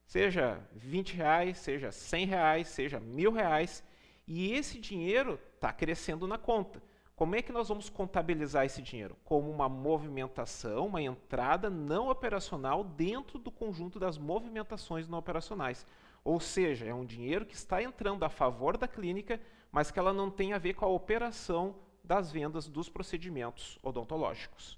Seja 0.06 0.60
20 0.74 1.16
reais, 1.16 1.58
seja 1.58 1.92
100 1.92 2.26
reais, 2.26 2.68
seja 2.68 3.00
mil 3.00 3.32
reais. 3.32 3.84
E 4.28 4.54
esse 4.54 4.80
dinheiro 4.80 5.40
está 5.56 5.72
crescendo 5.72 6.28
na 6.28 6.38
conta. 6.38 6.82
Como 7.16 7.36
é 7.36 7.42
que 7.42 7.52
nós 7.52 7.70
vamos 7.70 7.90
contabilizar 7.90 8.66
esse 8.66 8.82
dinheiro? 8.82 9.16
Como 9.24 9.50
uma 9.50 9.70
movimentação, 9.70 10.88
uma 10.88 11.02
entrada 11.02 11.70
não 11.70 12.10
operacional 12.10 12.84
dentro 12.84 13.40
do 13.40 13.50
conjunto 13.50 13.98
das 13.98 14.18
movimentações 14.18 15.08
não 15.08 15.18
operacionais. 15.18 15.86
Ou 16.26 16.40
seja, 16.40 16.86
é 16.86 16.94
um 16.94 17.06
dinheiro 17.06 17.46
que 17.46 17.56
está 17.56 17.82
entrando 17.82 18.24
a 18.26 18.30
favor 18.30 18.78
da 18.78 18.88
clínica, 18.88 19.40
mas 19.72 19.92
que 19.92 20.00
ela 20.00 20.12
não 20.12 20.30
tem 20.30 20.54
a 20.54 20.58
ver 20.58 20.74
com 20.74 20.84
a 20.84 20.90
operação 20.90 21.76
das 22.04 22.32
vendas 22.32 22.68
dos 22.68 22.90
procedimentos 22.90 23.80
odontológicos. 23.82 24.78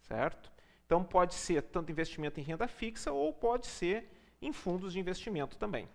Certo? 0.00 0.50
Então 0.86 1.04
pode 1.04 1.34
ser 1.34 1.62
tanto 1.62 1.92
investimento 1.92 2.40
em 2.40 2.42
renda 2.42 2.66
fixa 2.66 3.12
ou 3.12 3.32
pode 3.32 3.66
ser 3.66 4.10
em 4.40 4.52
fundos 4.52 4.92
de 4.92 5.00
investimento 5.00 5.56
também. 5.56 5.88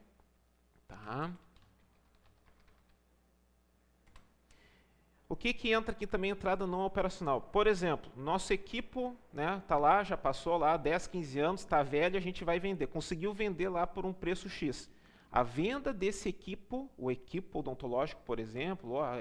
Tá? 0.88 1.32
O 5.34 5.36
que, 5.36 5.52
que 5.52 5.72
entra 5.72 5.94
aqui 5.94 6.06
também 6.06 6.30
entrada 6.30 6.68
não 6.68 6.86
operacional? 6.86 7.42
Por 7.42 7.66
exemplo, 7.66 8.12
nosso 8.16 8.54
equipo 8.54 9.16
está 9.32 9.56
né, 9.56 9.64
tá 9.68 9.78
lá, 9.78 10.04
já 10.04 10.16
passou 10.16 10.58
lá 10.58 10.78
10, 10.78 11.08
15 11.08 11.40
anos, 11.40 11.62
está 11.62 11.82
velho, 11.82 12.16
a 12.16 12.22
gente 12.22 12.44
vai 12.44 12.60
vender. 12.60 12.86
Conseguiu 12.86 13.34
vender 13.34 13.68
lá 13.68 13.88
por 13.88 14.06
um 14.06 14.14
preço 14.14 14.48
X. 14.48 14.92
A 15.32 15.42
venda 15.42 15.92
desse 15.92 16.30
equipo, 16.30 16.88
o 16.96 17.10
equipo 17.10 17.58
odontológico, 17.58 18.22
por 18.24 18.38
exemplo, 18.38 18.92
ou 18.92 19.02
a, 19.02 19.16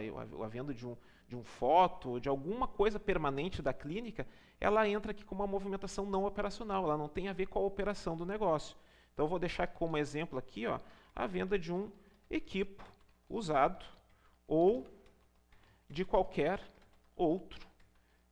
a, 0.45 0.49
venda 0.49 0.75
de 0.75 0.87
um, 0.87 0.95
de 1.27 1.35
um 1.35 1.43
foto, 1.43 2.21
de 2.21 2.29
alguma 2.29 2.69
coisa 2.69 3.01
permanente 3.01 3.63
da 3.63 3.73
clínica, 3.73 4.27
ela 4.61 4.87
entra 4.87 5.13
aqui 5.13 5.25
com 5.25 5.35
uma 5.35 5.47
movimentação 5.47 6.05
não 6.05 6.27
operacional, 6.27 6.85
ela 6.85 6.99
não 6.99 7.09
tem 7.09 7.29
a 7.29 7.33
ver 7.33 7.47
com 7.47 7.59
a 7.59 7.63
operação 7.63 8.15
do 8.15 8.27
negócio. 8.27 8.77
Então, 9.13 9.29
vou 9.29 9.39
deixar 9.39 9.67
como 9.67 9.99
exemplo 9.99 10.39
aqui 10.39 10.67
ó, 10.67 10.81
a 11.15 11.27
venda 11.27 11.59
de 11.59 11.73
um 11.73 11.91
equipo 12.31 12.83
usado 13.29 13.85
ou 14.47 14.87
de 15.89 16.05
qualquer 16.05 16.61
outro 17.15 17.67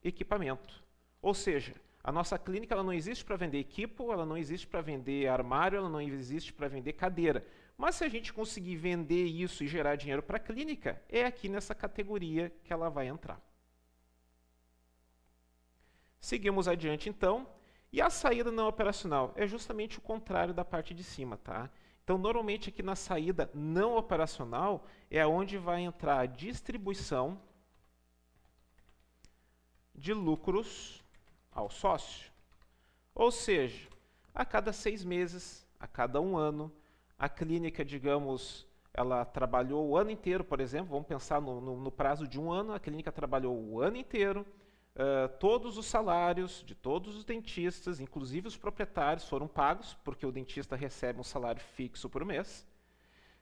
equipamento. 0.03 0.83
Ou 1.21 1.35
seja, 1.35 1.75
a 2.03 2.11
nossa 2.11 2.39
clínica 2.39 2.75
ela 2.75 2.83
não 2.83 2.93
existe 2.93 3.25
para 3.25 3.37
vender 3.37 3.59
equipo, 3.59 4.13
ela 4.13 4.25
não 4.25 4.37
existe 4.37 4.67
para 4.67 4.81
vender 4.81 5.29
armário, 5.29 5.77
ela 5.77 5.89
não 5.89 6.01
existe 6.01 6.53
para 6.53 6.69
vender 6.69 6.95
cadeira. 6.95 7.47
Mas 7.77 7.97
se 7.97 8.05
a 8.05 8.09
gente 8.09 8.33
conseguir 8.33 8.77
vender 8.77 9.25
isso 9.25 9.63
e 9.63 9.69
gerar 9.69 9.97
dinheiro 9.97 10.23
para 10.23 10.37
a 10.37 10.41
clínica, 10.41 11.03
é 11.09 11.25
aqui 11.25 11.49
nessa 11.49 11.75
categoria 11.75 12.53
que 12.65 12.73
ela 12.73 12.89
vai 12.89 13.09
entrar. 13.09 13.41
Seguimos 16.21 16.69
adiante 16.69 17.09
então. 17.09 17.47
E 17.93 18.01
a 18.01 18.09
saída 18.09 18.53
não 18.53 18.69
operacional 18.69 19.33
é 19.35 19.47
justamente 19.47 19.99
o 19.99 20.03
contrário 20.03 20.55
da 20.55 20.65
parte 20.65 20.95
de 20.95 21.03
cima, 21.03 21.37
tá? 21.37 21.69
Então, 22.05 22.17
normalmente 22.17 22.69
aqui 22.69 22.83
na 22.83 22.97
saída 22.97 23.51
não 23.55 23.97
operacional 23.97 24.85
é 25.11 25.27
onde 25.27 25.59
vai 25.59 25.83
entrar 25.83 26.21
a 26.21 26.27
distribuição 26.27 27.41
de 29.95 30.13
lucros 30.13 31.05
ao 31.51 31.69
sócio. 31.69 32.33
Ou 33.15 33.31
seja, 33.31 33.89
a 34.35 34.45
cada 34.45 34.73
seis 34.73 35.05
meses, 35.05 35.67
a 35.79 35.87
cada 35.87 36.21
um 36.21 36.37
ano, 36.37 36.73
a 37.19 37.29
clínica, 37.29 37.85
digamos, 37.85 38.67
ela 38.95 39.25
trabalhou 39.25 39.89
o 39.89 39.97
ano 39.97 40.11
inteiro, 40.11 40.43
por 40.43 40.61
exemplo, 40.61 40.91
vamos 40.91 41.07
pensar 41.07 41.41
no, 41.41 41.61
no, 41.61 41.77
no 41.77 41.93
prazo 41.93 42.27
de 42.27 42.41
um 42.41 42.51
ano, 42.51 42.73
a 42.73 42.81
clínica 42.81 43.13
trabalhou 43.13 43.57
o 43.57 43.81
ano 43.81 43.97
inteiro, 43.97 44.47
uh, 44.97 45.29
todos 45.39 45.77
os 45.77 45.87
salários 45.87 46.63
de 46.67 46.75
todos 46.75 47.17
os 47.17 47.25
dentistas, 47.25 48.01
inclusive 48.01 48.49
os 48.49 48.57
proprietários, 48.57 49.29
foram 49.29 49.49
pagos, 49.49 49.95
porque 50.05 50.27
o 50.27 50.33
dentista 50.33 50.77
recebe 50.77 51.21
um 51.21 51.25
salário 51.25 51.61
fixo 51.61 52.09
por 52.09 52.25
mês. 52.25 52.67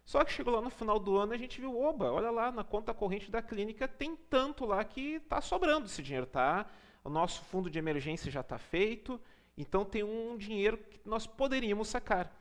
Só 0.05 0.25
que 0.25 0.33
chegou 0.33 0.55
lá 0.55 0.63
no 0.63 0.71
final 0.71 0.99
do 0.99 1.19
ano 1.19 1.35
e 1.35 1.37
a 1.37 1.39
gente 1.39 1.61
viu, 1.61 1.79
oba, 1.79 2.11
olha 2.11 2.31
lá, 2.31 2.51
na 2.51 2.65
conta 2.65 2.95
corrente 2.95 3.31
da 3.31 3.43
clínica 3.43 3.87
tem 3.87 4.17
tanto 4.17 4.65
lá 4.65 4.83
que 4.83 5.17
está 5.17 5.41
sobrando 5.43 5.85
esse 5.85 6.03
dinheiro, 6.03 6.27
tá? 6.27 6.67
O 7.05 7.11
nosso 7.11 7.43
fundo 7.45 7.69
de 7.69 7.79
emergência 7.79 8.31
já 8.31 8.41
está 8.41 8.57
feito, 8.57 9.21
então 9.55 9.85
tem 9.85 10.03
um 10.03 10.39
dinheiro 10.39 10.79
que 10.79 11.01
nós 11.05 11.27
poderíamos 11.27 11.89
sacar. 11.89 12.33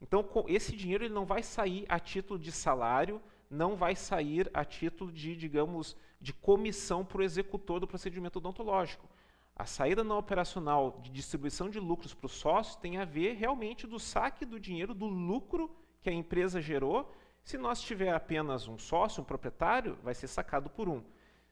Então 0.00 0.24
esse 0.46 0.76
dinheiro 0.76 1.04
ele 1.04 1.12
não 1.12 1.26
vai 1.26 1.42
sair 1.42 1.84
a 1.88 1.98
título 1.98 2.38
de 2.38 2.52
salário, 2.52 3.20
não 3.50 3.74
vai 3.74 3.96
sair 3.96 4.48
a 4.54 4.64
título 4.64 5.10
de, 5.10 5.34
digamos, 5.34 5.96
de 6.20 6.32
comissão 6.32 7.04
para 7.04 7.18
o 7.18 7.24
executor 7.24 7.80
do 7.80 7.88
procedimento 7.88 8.38
odontológico. 8.38 9.08
A 9.56 9.66
saída 9.66 10.04
não 10.04 10.16
operacional 10.16 11.00
de 11.02 11.10
distribuição 11.10 11.68
de 11.68 11.80
lucros 11.80 12.14
para 12.14 12.26
os 12.26 12.32
sócios 12.32 12.76
tem 12.76 12.96
a 12.96 13.04
ver 13.04 13.34
realmente 13.34 13.86
do 13.86 13.98
saque 13.98 14.46
do 14.46 14.58
dinheiro, 14.58 14.94
do 14.94 15.06
lucro 15.06 15.70
que 16.00 16.08
a 16.08 16.12
empresa 16.12 16.62
gerou. 16.62 17.12
Se 17.42 17.58
nós 17.58 17.80
tiver 17.82 18.14
apenas 18.14 18.68
um 18.68 18.78
sócio, 18.78 19.20
um 19.20 19.24
proprietário, 19.24 19.98
vai 20.02 20.14
ser 20.14 20.28
sacado 20.28 20.70
por 20.70 20.88
um. 20.88 21.02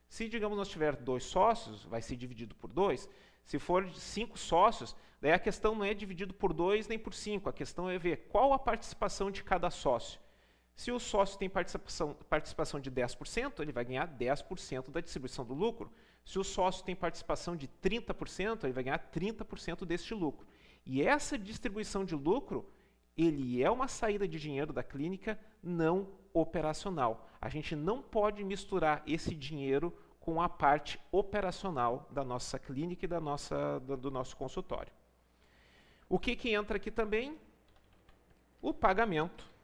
Se, 0.07 0.27
digamos, 0.27 0.57
nós 0.57 0.69
tiver 0.69 0.95
dois 0.95 1.23
sócios, 1.23 1.83
vai 1.83 2.01
ser 2.01 2.15
dividido 2.15 2.55
por 2.55 2.71
dois. 2.71 3.07
Se 3.43 3.59
for 3.59 3.87
cinco 3.91 4.39
sócios, 4.39 4.95
daí 5.21 5.31
a 5.31 5.39
questão 5.39 5.75
não 5.75 5.85
é 5.85 5.93
dividido 5.93 6.33
por 6.33 6.51
dois 6.53 6.87
nem 6.87 6.97
por 6.97 7.13
cinco. 7.13 7.49
A 7.49 7.53
questão 7.53 7.89
é 7.89 7.99
ver 7.99 8.27
qual 8.29 8.53
a 8.53 8.59
participação 8.59 9.29
de 9.29 9.43
cada 9.43 9.69
sócio. 9.69 10.19
Se 10.79 10.93
o 10.93 10.97
sócio 10.97 11.37
tem 11.37 11.49
participação, 11.49 12.15
participação 12.29 12.79
de 12.79 12.89
10%, 12.89 13.59
ele 13.59 13.73
vai 13.73 13.83
ganhar 13.83 14.07
10% 14.07 14.89
da 14.89 15.01
distribuição 15.01 15.43
do 15.43 15.53
lucro. 15.53 15.91
Se 16.23 16.39
o 16.39 16.43
sócio 16.43 16.85
tem 16.85 16.95
participação 16.95 17.53
de 17.53 17.67
30%, 17.67 18.63
ele 18.63 18.71
vai 18.71 18.85
ganhar 18.85 19.11
30% 19.11 19.83
deste 19.83 20.13
lucro. 20.13 20.47
E 20.85 21.01
essa 21.01 21.37
distribuição 21.37 22.05
de 22.05 22.15
lucro 22.15 22.65
ele 23.17 23.61
é 23.61 23.69
uma 23.69 23.89
saída 23.89 24.25
de 24.25 24.39
dinheiro 24.39 24.71
da 24.71 24.81
clínica 24.81 25.37
não 25.61 26.07
operacional. 26.33 27.27
A 27.41 27.49
gente 27.49 27.75
não 27.75 28.01
pode 28.01 28.41
misturar 28.45 29.03
esse 29.05 29.35
dinheiro 29.35 29.93
com 30.17 30.41
a 30.41 30.47
parte 30.47 30.97
operacional 31.11 32.07
da 32.09 32.23
nossa 32.23 32.57
clínica 32.57 33.03
e 33.03 33.09
da 33.09 33.19
nossa, 33.19 33.81
do 33.81 34.09
nosso 34.09 34.37
consultório. 34.37 34.93
O 36.07 36.17
que, 36.17 36.37
que 36.37 36.53
entra 36.53 36.77
aqui 36.77 36.89
também? 36.89 37.37
O 38.61 38.73
pagamento 38.73 39.58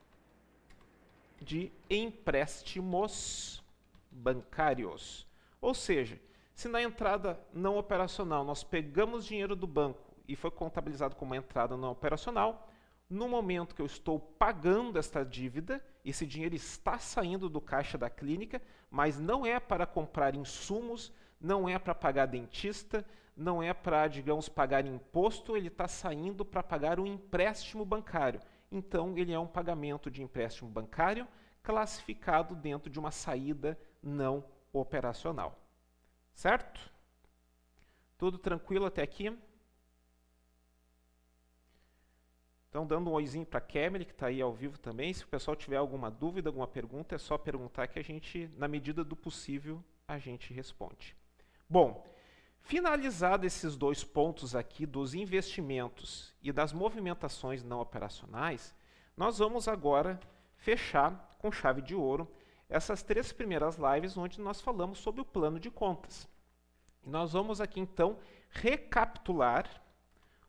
de 1.42 1.72
empréstimos 1.90 3.64
bancários. 4.12 5.28
Ou 5.62 5.74
seja, 5.74 6.20
se 6.54 6.68
na 6.68 6.82
entrada 6.82 7.40
não 7.54 7.78
operacional 7.78 8.44
nós 8.44 8.64
pegamos 8.64 9.26
dinheiro 9.26 9.56
do 9.56 9.68
banco 9.68 10.16
e 10.28 10.36
foi 10.36 10.52
contabilizado 10.52 11.16
como 11.16 11.36
entrada 11.36 11.76
não 11.76 11.92
operacional, 11.92 12.70
no 13.10 13.28
momento 13.28 13.76
que 13.76 13.82
eu 13.82 13.86
estou 13.86 14.20
pagando 14.20 14.98
esta 14.98 15.24
dívida, 15.24 15.84
esse 16.04 16.26
dinheiro 16.26 16.56
está 16.56 16.98
saindo 16.98 17.48
do 17.48 17.62
caixa 17.62 17.98
da 17.98 18.10
clínica, 18.10 18.62
mas 18.90 19.20
não 19.20 19.46
é 19.46 19.60
para 19.60 19.86
comprar 19.86 20.34
insumos, 20.36 21.12
não 21.40 21.70
é 21.70 21.78
para 21.78 21.94
pagar 21.94 22.26
dentista, 22.26 23.06
não 23.36 23.62
é 23.62 23.74
para, 23.74 24.08
digamos, 24.08 24.48
pagar 24.48 24.86
imposto, 24.86 25.56
ele 25.56 25.68
está 25.68 25.88
saindo 25.88 26.46
para 26.46 26.64
pagar 26.64 27.00
um 27.00 27.06
empréstimo 27.06 27.86
bancário. 27.86 28.40
Então, 28.76 29.18
ele 29.18 29.32
é 29.32 29.40
um 29.40 29.48
pagamento 29.48 30.12
de 30.12 30.22
empréstimo 30.22 30.70
bancário 30.70 31.26
classificado 31.64 32.54
dentro 32.54 32.90
de 32.90 33.00
uma 33.00 33.10
saída 33.10 33.80
não 34.04 34.44
operacional. 34.74 35.58
Certo? 36.34 36.92
Tudo 38.18 38.38
tranquilo 38.38 38.86
até 38.86 39.02
aqui? 39.02 39.34
Então, 42.68 42.86
dando 42.86 43.10
um 43.10 43.14
oizinho 43.14 43.46
para 43.46 43.60
a 43.60 43.62
que 44.04 44.12
está 44.12 44.28
aí 44.28 44.42
ao 44.42 44.54
vivo 44.54 44.78
também. 44.78 45.14
Se 45.14 45.24
o 45.24 45.28
pessoal 45.30 45.56
tiver 45.56 45.78
alguma 45.78 46.12
dúvida, 46.12 46.50
alguma 46.50 46.68
pergunta, 46.68 47.16
é 47.16 47.18
só 47.18 47.38
perguntar 47.38 47.88
que 47.88 47.98
a 47.98 48.04
gente, 48.04 48.52
na 48.58 48.68
medida 48.68 49.06
do 49.06 49.16
possível, 49.16 49.82
a 50.06 50.18
gente 50.18 50.54
responde. 50.54 51.16
Bom, 51.70 52.06
finalizados 52.66 53.46
esses 53.46 53.76
dois 53.76 54.04
pontos 54.04 54.56
aqui 54.56 54.88
dos 54.88 55.14
investimentos 55.14 56.34
e 56.42 56.52
das 56.52 56.74
movimentações 56.74 57.64
não 57.64 57.80
operacionais, 57.80 58.74
nós 59.16 59.38
vamos 59.38 59.68
agora 59.68 60.20
fechar 60.58 61.30
com 61.38 61.52
chave 61.52 61.80
de 61.82 61.94
ouro 61.94 62.28
essas 62.68 63.04
três 63.04 63.32
primeiras 63.32 63.78
lives 63.78 64.18
onde 64.18 64.42
nós 64.42 64.60
falamos 64.62 64.98
sobre 64.98 65.22
o 65.22 65.26
plano 65.26 65.60
de 65.60 65.70
contas. 65.70 66.28
nós 67.06 67.34
vamos 67.34 67.62
aqui 67.62 67.80
então 67.80 68.18
recapitular 68.50 69.70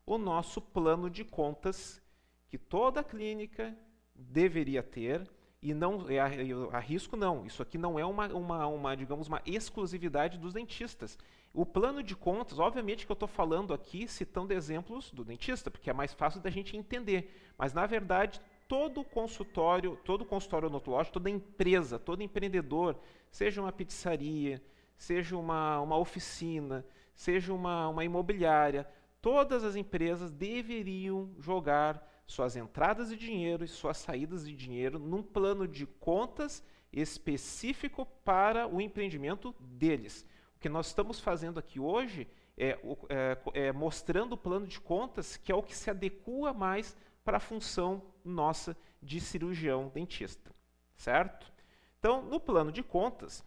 o 0.03 0.17
nosso 0.17 0.59
plano 0.59 1.11
de 1.11 1.23
contas 1.23 2.01
que 2.49 2.57
toda 2.57 3.03
clínica 3.03 3.77
deveria 4.15 4.81
ter 4.81 5.29
e 5.61 5.71
não 5.71 6.09
eu 6.09 6.75
arrisco 6.75 7.15
não 7.15 7.45
isso 7.45 7.61
aqui 7.61 7.77
não 7.77 7.99
é 7.99 8.05
uma, 8.05 8.27
uma, 8.29 8.65
uma 8.65 8.97
digamos 8.97 9.27
uma 9.27 9.41
exclusividade 9.45 10.39
dos 10.39 10.53
dentistas 10.53 11.15
o 11.53 11.65
plano 11.65 12.03
de 12.03 12.15
contas 12.15 12.59
obviamente 12.59 13.05
que 13.05 13.11
eu 13.11 13.15
estou 13.15 13.27
falando 13.27 13.73
aqui 13.73 14.07
citando 14.07 14.53
exemplos 14.53 15.11
do 15.11 15.23
dentista 15.23 15.71
porque 15.71 15.89
é 15.89 15.93
mais 15.93 16.13
fácil 16.13 16.41
da 16.41 16.49
gente 16.49 16.75
entender 16.75 17.53
mas 17.57 17.73
na 17.73 17.85
verdade 17.85 18.41
todo 18.67 19.03
consultório 19.03 19.97
todo 20.03 20.25
consultório 20.25 20.67
odontológico 20.67 21.13
toda 21.13 21.29
empresa 21.29 21.97
todo 21.97 22.21
empreendedor 22.21 22.99
seja 23.31 23.61
uma 23.61 23.71
pizzaria 23.71 24.61
seja 24.97 25.37
uma, 25.37 25.79
uma 25.81 25.97
oficina 25.97 26.85
seja 27.15 27.53
uma, 27.53 27.89
uma 27.89 28.03
imobiliária 28.03 28.87
todas 29.21 29.63
as 29.63 29.75
empresas 29.75 30.31
deveriam 30.31 31.31
jogar 31.39 32.05
suas 32.27 32.57
entradas 32.57 33.09
de 33.09 33.15
dinheiro 33.15 33.63
e 33.63 33.67
suas 33.67 33.97
saídas 33.97 34.45
de 34.45 34.53
dinheiro 34.53 34.99
num 34.99 35.23
plano 35.23 35.65
de 35.65 35.85
contas 35.85 36.61
específico 36.91 38.05
para 38.23 38.67
o 38.67 38.81
empreendimento 38.81 39.55
deles. 39.59 40.25
O 40.57 40.59
que 40.59 40.69
nós 40.69 40.87
estamos 40.87 41.19
fazendo 41.19 41.59
aqui 41.59 41.79
hoje 41.79 42.27
é, 42.57 42.79
é, 43.09 43.67
é 43.67 43.71
mostrando 43.71 44.33
o 44.33 44.37
plano 44.37 44.65
de 44.65 44.79
contas 44.79 45.37
que 45.37 45.51
é 45.51 45.55
o 45.55 45.61
que 45.61 45.75
se 45.75 45.87
adequa 45.87 46.51
mais 46.51 46.97
para 47.23 47.37
a 47.37 47.39
função 47.39 48.03
nossa 48.25 48.75
de 48.99 49.21
cirurgião 49.21 49.87
dentista, 49.89 50.49
certo? 50.95 51.53
Então, 51.99 52.23
no 52.23 52.39
plano 52.39 52.71
de 52.71 52.81
contas, 52.81 53.45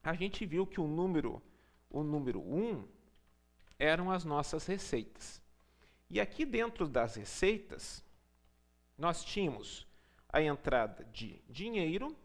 a 0.00 0.14
gente 0.14 0.46
viu 0.46 0.64
que 0.64 0.80
o 0.80 0.86
número, 0.86 1.42
o 1.90 2.04
número 2.04 2.40
1 2.40 2.56
um 2.56 2.88
eram 3.76 4.12
as 4.12 4.24
nossas 4.24 4.66
receitas. 4.66 5.42
E 6.08 6.20
aqui 6.20 6.46
dentro 6.46 6.86
das 6.86 7.16
receitas, 7.16 8.04
nós 8.96 9.24
tínhamos 9.24 9.84
a 10.28 10.40
entrada 10.40 11.04
de 11.06 11.42
dinheiro, 11.50 12.16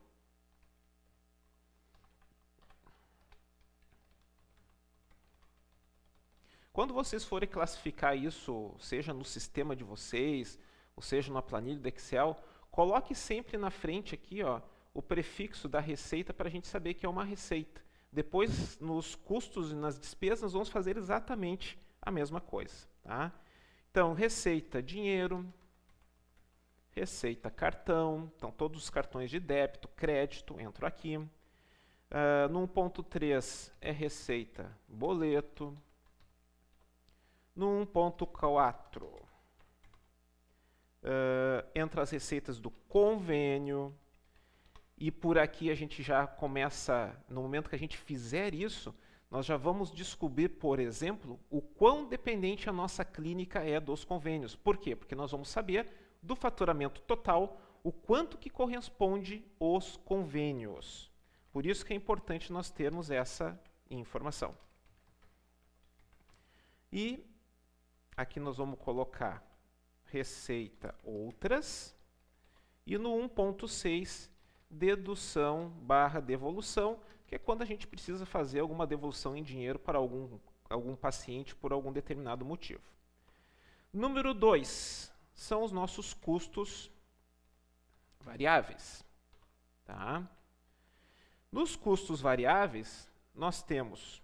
Quando 6.74 6.94
vocês 6.94 7.24
forem 7.24 7.50
classificar 7.50 8.18
isso, 8.18 8.74
seja 8.80 9.14
no 9.14 9.26
sistema 9.26 9.76
de 9.76 9.84
vocês, 9.84 10.58
ou 10.96 11.04
seja 11.04 11.34
na 11.34 11.42
planilha 11.42 11.80
do 11.80 11.88
Excel, 11.88 12.38
coloque 12.70 13.14
sempre 13.14 13.58
na 13.58 13.70
frente 13.70 14.16
aqui 14.16 14.42
ó, 14.42 14.62
o 14.94 15.02
prefixo 15.02 15.68
da 15.68 15.80
receita 15.80 16.34
para 16.34 16.48
a 16.48 16.52
gente 16.52 16.68
saber 16.68 16.94
que 16.94 17.06
é 17.06 17.10
uma 17.10 17.24
receita. 17.24 17.82
Depois, 18.12 18.80
nos 18.80 19.16
custos 19.16 19.72
e 19.72 19.76
nas 19.76 20.00
despesas, 20.00 20.42
nós 20.42 20.54
vamos 20.54 20.70
fazer 20.70 20.98
exatamente 20.98 21.80
a 22.02 22.12
mesma 22.12 22.42
coisa. 22.42 22.88
Tá? 23.04 23.32
Então, 23.90 24.14
receita, 24.14 24.82
dinheiro, 24.82 25.46
Receita 26.94 27.50
cartão, 27.50 28.30
então 28.36 28.52
todos 28.52 28.84
os 28.84 28.90
cartões 28.90 29.32
de 29.32 29.40
débito, 29.40 29.88
crédito 29.88 30.60
entram 30.60 30.86
aqui. 30.86 31.16
Uh, 31.16 32.50
no 32.50 32.68
1.3 32.68 33.72
é 33.80 33.92
receita 33.92 34.70
boleto. 34.90 35.76
No 37.56 37.86
1.4 37.86 39.22
uh, 41.04 41.68
entra 41.76 42.02
as 42.02 42.12
receitas 42.12 42.60
do 42.60 42.70
convênio. 42.70 43.96
E 44.98 45.10
por 45.12 45.38
aqui 45.38 45.72
a 45.72 45.76
gente 45.76 46.04
já 46.04 46.28
começa, 46.28 47.16
no 47.28 47.42
momento 47.42 47.70
que 47.70 47.76
a 47.76 47.80
gente 47.80 47.98
fizer 47.98 48.54
isso, 48.54 48.94
nós 49.32 49.46
já 49.46 49.58
vamos 49.58 49.92
descobrir, 49.92 50.50
por 50.50 50.80
exemplo, 50.80 51.40
o 51.50 51.62
quão 51.62 52.06
dependente 52.06 52.70
a 52.70 52.74
nossa 52.74 53.04
clínica 53.04 53.60
é 53.60 53.80
dos 53.80 54.04
convênios. 54.04 54.56
Por 54.56 54.78
quê? 54.78 54.96
Porque 54.96 55.16
nós 55.16 55.32
vamos 55.32 55.50
saber 55.50 55.88
do 56.22 56.36
faturamento 56.36 57.02
total, 57.02 57.60
o 57.84 57.92
quanto 57.92 58.38
que 58.38 58.50
corresponde 58.50 59.44
os 59.60 59.98
convênios. 59.98 61.10
Por 61.52 61.66
isso 61.66 61.84
que 61.84 61.94
é 61.94 61.96
importante 61.96 62.54
nós 62.54 62.70
termos 62.70 63.10
essa 63.10 63.60
informação. 63.90 64.56
E 66.92 67.26
aqui 68.22 68.40
nós 68.40 68.58
vamos 68.58 68.80
colocar 68.80 69.44
receita 70.06 70.94
outras 71.04 71.96
e 72.86 72.98
no 72.98 73.10
1.6 73.10 74.30
dedução 74.70 75.70
barra 75.82 76.20
devolução, 76.20 77.00
que 77.28 77.36
é 77.36 77.40
quando 77.40 77.62
a 77.62 77.66
gente 77.66 77.86
precisa 77.88 78.26
fazer 78.26 78.60
alguma 78.60 78.88
devolução 78.88 79.36
em 79.36 79.44
dinheiro 79.44 79.78
para 79.78 79.98
algum, 79.98 80.40
algum 80.70 80.96
paciente 80.96 81.56
por 81.56 81.74
algum 81.74 81.92
determinado 81.92 82.46
motivo. 82.46 82.82
Número 83.92 84.34
2, 84.34 85.12
são 85.34 85.64
os 85.64 85.72
nossos 85.72 86.14
custos 86.14 86.90
variáveis. 88.20 89.04
Tá? 89.84 90.30
Nos 91.52 91.76
custos 91.76 92.22
variáveis, 92.22 93.10
nós 93.36 93.62
temos 93.62 94.22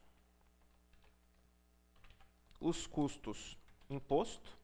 os 2.60 2.88
custos 2.88 3.57
imposto, 3.89 4.58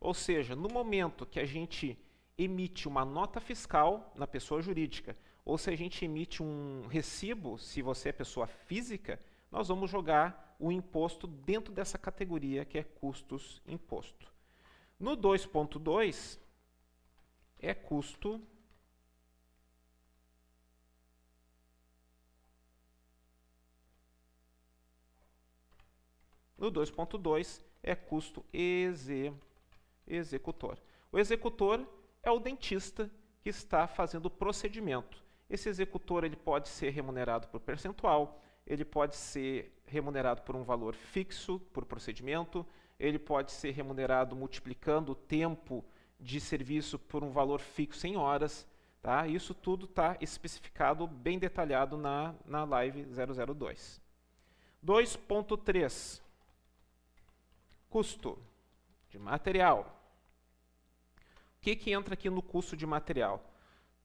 ou 0.00 0.14
seja, 0.14 0.56
no 0.56 0.68
momento 0.68 1.26
que 1.26 1.38
a 1.38 1.44
gente 1.44 1.98
emite 2.36 2.88
uma 2.88 3.04
nota 3.04 3.40
fiscal 3.40 4.12
na 4.14 4.26
pessoa 4.26 4.62
jurídica, 4.62 5.16
ou 5.44 5.58
se 5.58 5.70
a 5.70 5.76
gente 5.76 6.04
emite 6.04 6.42
um 6.42 6.86
recibo, 6.86 7.58
se 7.58 7.82
você 7.82 8.08
é 8.08 8.12
pessoa 8.12 8.46
física, 8.46 9.20
nós 9.50 9.68
vamos 9.68 9.90
jogar 9.90 10.56
o 10.58 10.70
imposto 10.70 11.26
dentro 11.26 11.72
dessa 11.72 11.98
categoria 11.98 12.64
que 12.64 12.78
é 12.78 12.84
custos 12.84 13.60
imposto. 13.66 14.32
No 14.98 15.16
2.2 15.16 16.38
é 17.58 17.74
custo 17.74 18.40
No 26.60 26.70
2.2 26.70 27.62
é 27.82 27.94
custo 27.94 28.44
exe, 28.52 29.32
executor. 30.06 30.76
O 31.10 31.18
executor 31.18 31.88
é 32.22 32.30
o 32.30 32.38
dentista 32.38 33.10
que 33.40 33.48
está 33.48 33.86
fazendo 33.86 34.26
o 34.26 34.30
procedimento. 34.30 35.24
Esse 35.48 35.70
executor 35.70 36.22
ele 36.22 36.36
pode 36.36 36.68
ser 36.68 36.90
remunerado 36.90 37.48
por 37.48 37.60
percentual, 37.60 38.42
ele 38.66 38.84
pode 38.84 39.16
ser 39.16 39.74
remunerado 39.86 40.42
por 40.42 40.54
um 40.54 40.62
valor 40.62 40.94
fixo 40.94 41.58
por 41.72 41.86
procedimento, 41.86 42.64
ele 42.98 43.18
pode 43.18 43.52
ser 43.52 43.70
remunerado 43.70 44.36
multiplicando 44.36 45.12
o 45.12 45.14
tempo 45.14 45.82
de 46.20 46.38
serviço 46.38 46.98
por 46.98 47.24
um 47.24 47.30
valor 47.30 47.60
fixo 47.60 48.06
em 48.06 48.18
horas. 48.18 48.68
Tá? 49.00 49.26
Isso 49.26 49.54
tudo 49.54 49.86
está 49.86 50.18
especificado 50.20 51.06
bem 51.06 51.38
detalhado 51.38 51.96
na, 51.96 52.34
na 52.44 52.64
live 52.64 53.06
002. 53.06 53.98
2.3 54.84 56.20
Custo 57.90 58.38
de 59.10 59.18
material. 59.18 60.00
O 61.58 61.60
que, 61.60 61.74
que 61.74 61.90
entra 61.90 62.14
aqui 62.14 62.30
no 62.30 62.40
custo 62.40 62.76
de 62.76 62.86
material? 62.86 63.44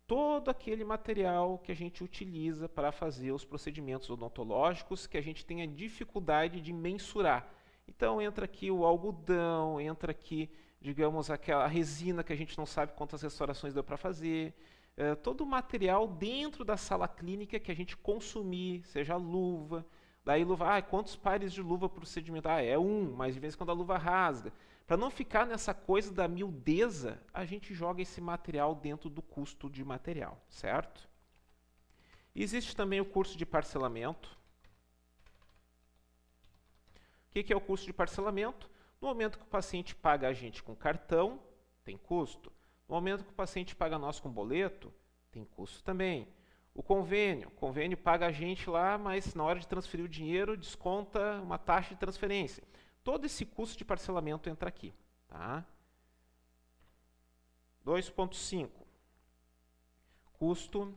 Todo 0.08 0.50
aquele 0.50 0.84
material 0.84 1.60
que 1.60 1.72
a 1.72 1.76
gente 1.76 2.04
utiliza 2.04 2.68
para 2.68 2.92
fazer 2.92 3.32
os 3.32 3.46
procedimentos 3.46 4.10
odontológicos 4.10 5.06
que 5.06 5.18
a 5.18 5.22
gente 5.22 5.46
tenha 5.46 5.68
dificuldade 5.68 6.62
de 6.62 6.74
mensurar. 6.74 7.48
Então 7.88 8.20
entra 8.20 8.46
aqui 8.46 8.72
o 8.72 8.84
algodão, 8.84 9.80
entra 9.80 10.12
aqui, 10.12 10.50
digamos, 10.82 11.30
aquela 11.30 11.68
resina 11.68 12.24
que 12.24 12.34
a 12.34 12.36
gente 12.36 12.58
não 12.58 12.66
sabe 12.66 12.94
quantas 12.94 13.22
restaurações 13.22 13.76
deu 13.76 13.84
para 13.84 13.98
fazer. 13.98 14.52
É, 14.98 15.14
todo 15.14 15.42
o 15.42 15.46
material 15.46 16.08
dentro 16.08 16.66
da 16.66 16.76
sala 16.76 17.08
clínica 17.08 17.60
que 17.60 17.72
a 17.72 17.76
gente 17.76 17.96
consumir, 17.96 18.84
seja 18.86 19.16
luva, 19.16 19.86
Daí 20.26 20.44
luva, 20.44 20.78
ah, 20.78 20.82
quantos 20.82 21.16
pares 21.16 21.54
de 21.54 21.62
luva 21.62 21.88
procedimento? 21.88 22.50
Ah, 22.50 22.60
é 22.60 22.78
um, 22.80 23.14
mas 23.14 23.36
de 23.36 23.40
vez 23.40 23.54
em 23.54 23.58
quando 23.58 23.70
a 23.70 23.74
luva 23.74 23.96
rasga. 23.96 24.52
Para 24.88 24.98
não 24.98 25.12
ficar 25.12 25.46
nessa 25.46 25.72
coisa 25.72 26.12
da 26.12 26.28
miudeza, 26.28 27.22
a 27.32 27.46
gente 27.46 27.76
joga 27.76 28.02
esse 28.02 28.20
material 28.20 28.74
dentro 28.74 29.08
do 29.08 29.22
custo 29.22 29.70
de 29.70 29.86
material, 29.86 30.44
certo? 30.50 31.08
Existe 32.36 32.76
também 32.76 33.00
o 33.00 33.06
curso 33.06 33.38
de 33.38 33.46
parcelamento. 33.46 34.36
O 37.30 37.44
que 37.44 37.54
é 37.54 37.56
o 37.56 37.62
curso 37.62 37.86
de 37.86 37.94
parcelamento? 37.94 38.70
No 39.00 39.08
momento 39.08 39.38
que 39.38 39.44
o 39.44 39.48
paciente 39.48 39.94
paga 39.94 40.28
a 40.28 40.34
gente 40.34 40.64
com 40.64 40.76
cartão, 40.76 41.40
tem 41.84 41.98
custo. 41.98 42.52
No 42.88 42.96
momento 42.96 43.24
que 43.24 43.30
o 43.30 43.36
paciente 43.36 43.76
paga 43.76 44.00
nós 44.00 44.20
com 44.20 44.30
boleto, 44.32 44.92
tem 45.32 45.46
custo 45.46 45.84
também. 45.84 46.28
O 46.76 46.84
convênio, 46.84 47.48
o 47.48 47.52
convênio 47.52 47.98
paga 47.98 48.28
a 48.28 48.32
gente 48.34 48.70
lá, 48.70 48.98
mas 48.98 49.34
na 49.34 49.46
hora 49.46 49.60
de 49.62 49.68
transferir 49.68 50.06
o 50.06 50.10
dinheiro, 50.10 50.58
desconta 50.58 51.40
uma 51.42 51.58
taxa 51.58 51.96
de 51.96 52.00
transferência. 52.00 52.62
Todo 53.02 53.26
esse 53.26 53.46
custo 53.46 53.78
de 53.78 53.86
parcelamento 53.86 54.50
entra 54.50 54.68
aqui. 54.68 54.94
Tá? 55.26 55.66
2.5. 57.86 58.70
Custo 60.34 60.94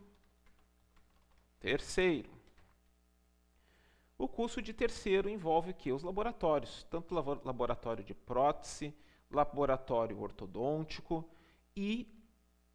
terceiro. 1.60 2.30
O 4.16 4.26
custo 4.26 4.60
de 4.60 4.72
terceiro 4.72 5.28
envolve 5.28 5.72
que 5.72 5.92
os 5.92 6.02
laboratórios, 6.02 6.82
tanto 6.90 7.14
laboratório 7.14 8.02
de 8.02 8.14
prótese, 8.14 8.92
laboratório 9.30 10.20
ortodôntico 10.20 11.24
e 11.76 12.17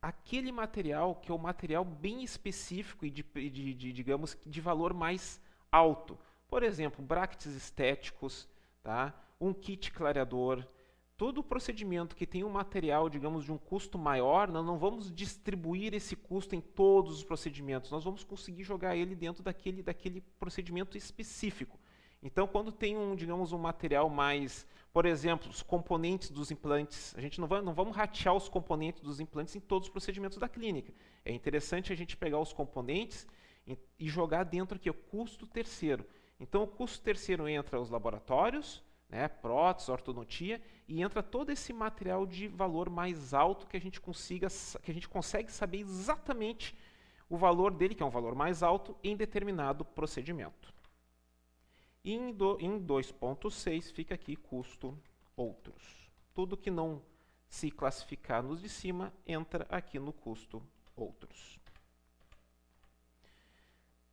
aquele 0.03 0.51
material 0.51 1.15
que 1.15 1.31
é 1.31 1.33
o 1.33 1.39
material 1.39 1.85
bem 1.85 2.25
específico 2.25 3.05
e 3.05 3.09
de, 3.09 3.23
de, 3.23 3.73
de, 3.73 3.93
digamos 3.93 4.37
de 4.45 4.59
valor 4.59 4.93
mais 4.93 5.39
alto. 5.71 6.19
Por 6.49 6.61
exemplo, 6.61 7.03
brackets 7.03 7.45
estéticos, 7.45 8.49
tá? 8.83 9.13
um 9.39 9.53
kit 9.53 9.93
clareador, 9.93 10.67
todo 11.15 11.41
procedimento 11.41 12.17
que 12.17 12.27
tem 12.27 12.43
um 12.43 12.49
material, 12.49 13.07
digamos, 13.07 13.45
de 13.45 13.51
um 13.53 13.57
custo 13.57 13.97
maior, 13.97 14.51
nós 14.51 14.65
não 14.65 14.77
vamos 14.77 15.09
distribuir 15.09 15.93
esse 15.93 16.17
custo 16.17 16.53
em 16.53 16.59
todos 16.59 17.19
os 17.19 17.23
procedimentos, 17.23 17.89
nós 17.89 18.03
vamos 18.03 18.25
conseguir 18.25 18.65
jogar 18.65 18.97
ele 18.97 19.15
dentro 19.15 19.41
daquele, 19.41 19.81
daquele 19.81 20.19
procedimento 20.37 20.97
específico. 20.97 21.79
Então, 22.23 22.47
quando 22.47 22.71
tem 22.71 22.97
um, 22.97 23.15
digamos, 23.15 23.51
um 23.51 23.57
material 23.57 24.09
mais, 24.09 24.65
por 24.93 25.05
exemplo, 25.05 25.49
os 25.49 25.61
componentes 25.61 26.31
dos 26.31 26.51
implantes, 26.51 27.13
a 27.17 27.21
gente 27.21 27.39
não, 27.41 27.47
vai, 27.47 27.61
não 27.61 27.73
vamos 27.73 27.93
ratear 27.93 28.33
os 28.33 28.47
componentes 28.47 29.01
dos 29.01 29.19
implantes 29.19 29.53
em 29.57 29.59
todos 29.59 29.89
os 29.89 29.91
procedimentos 29.91 30.37
da 30.37 30.47
clínica. 30.47 30.93
É 31.25 31.33
interessante 31.33 31.91
a 31.91 31.95
gente 31.95 32.15
pegar 32.15 32.39
os 32.39 32.53
componentes 32.53 33.27
e, 33.67 34.07
jogar 34.07 34.45
dentro 34.45 34.77
aqui 34.77 34.89
o 34.89 34.93
custo 34.93 35.45
terceiro. 35.45 36.05
Então, 36.39 36.63
o 36.63 36.67
custo 36.67 37.03
terceiro 37.03 37.47
entra 37.47 37.79
os 37.79 37.89
laboratórios, 37.89 38.81
né, 39.09 39.27
prótese, 39.27 39.91
ortodontia, 39.91 40.61
e 40.87 41.03
entra 41.03 41.21
todo 41.21 41.49
esse 41.49 41.73
material 41.73 42.25
de 42.25 42.47
valor 42.47 42.89
mais 42.89 43.33
alto 43.33 43.67
que 43.67 43.75
a 43.75 43.81
gente 43.81 43.99
consiga, 43.99 44.47
que 44.81 44.89
a 44.89 44.93
gente 44.93 45.09
consegue 45.09 45.51
saber 45.51 45.79
exatamente 45.79 46.73
o 47.29 47.35
valor 47.35 47.73
dele, 47.73 47.95
que 47.95 48.01
é 48.01 48.05
um 48.05 48.09
valor 48.09 48.33
mais 48.33 48.63
alto, 48.63 48.95
em 49.03 49.15
determinado 49.15 49.83
procedimento. 49.83 50.72
E 52.03 52.13
em, 52.13 52.29
em 52.59 52.85
2.6 52.85 53.93
fica 53.93 54.13
aqui 54.15 54.35
custo 54.35 54.97
outros. 55.35 56.11
Tudo 56.33 56.57
que 56.57 56.69
não 56.69 57.01
se 57.47 57.69
classificar 57.71 58.43
nos 58.43 58.61
de 58.61 58.69
cima 58.69 59.13
entra 59.25 59.65
aqui 59.69 59.99
no 59.99 60.11
custo 60.11 60.61
outros. 60.95 61.59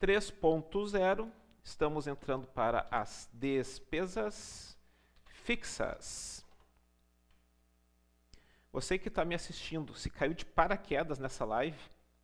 3.0, 0.01 1.31
estamos 1.63 2.07
entrando 2.07 2.47
para 2.47 2.87
as 2.91 3.29
despesas 3.33 4.77
fixas. 5.25 6.45
Você 8.73 8.99
que 8.99 9.09
está 9.09 9.25
me 9.25 9.35
assistindo, 9.35 9.95
se 9.95 10.09
caiu 10.09 10.33
de 10.33 10.45
paraquedas 10.45 11.19
nessa 11.19 11.45
live, 11.45 11.79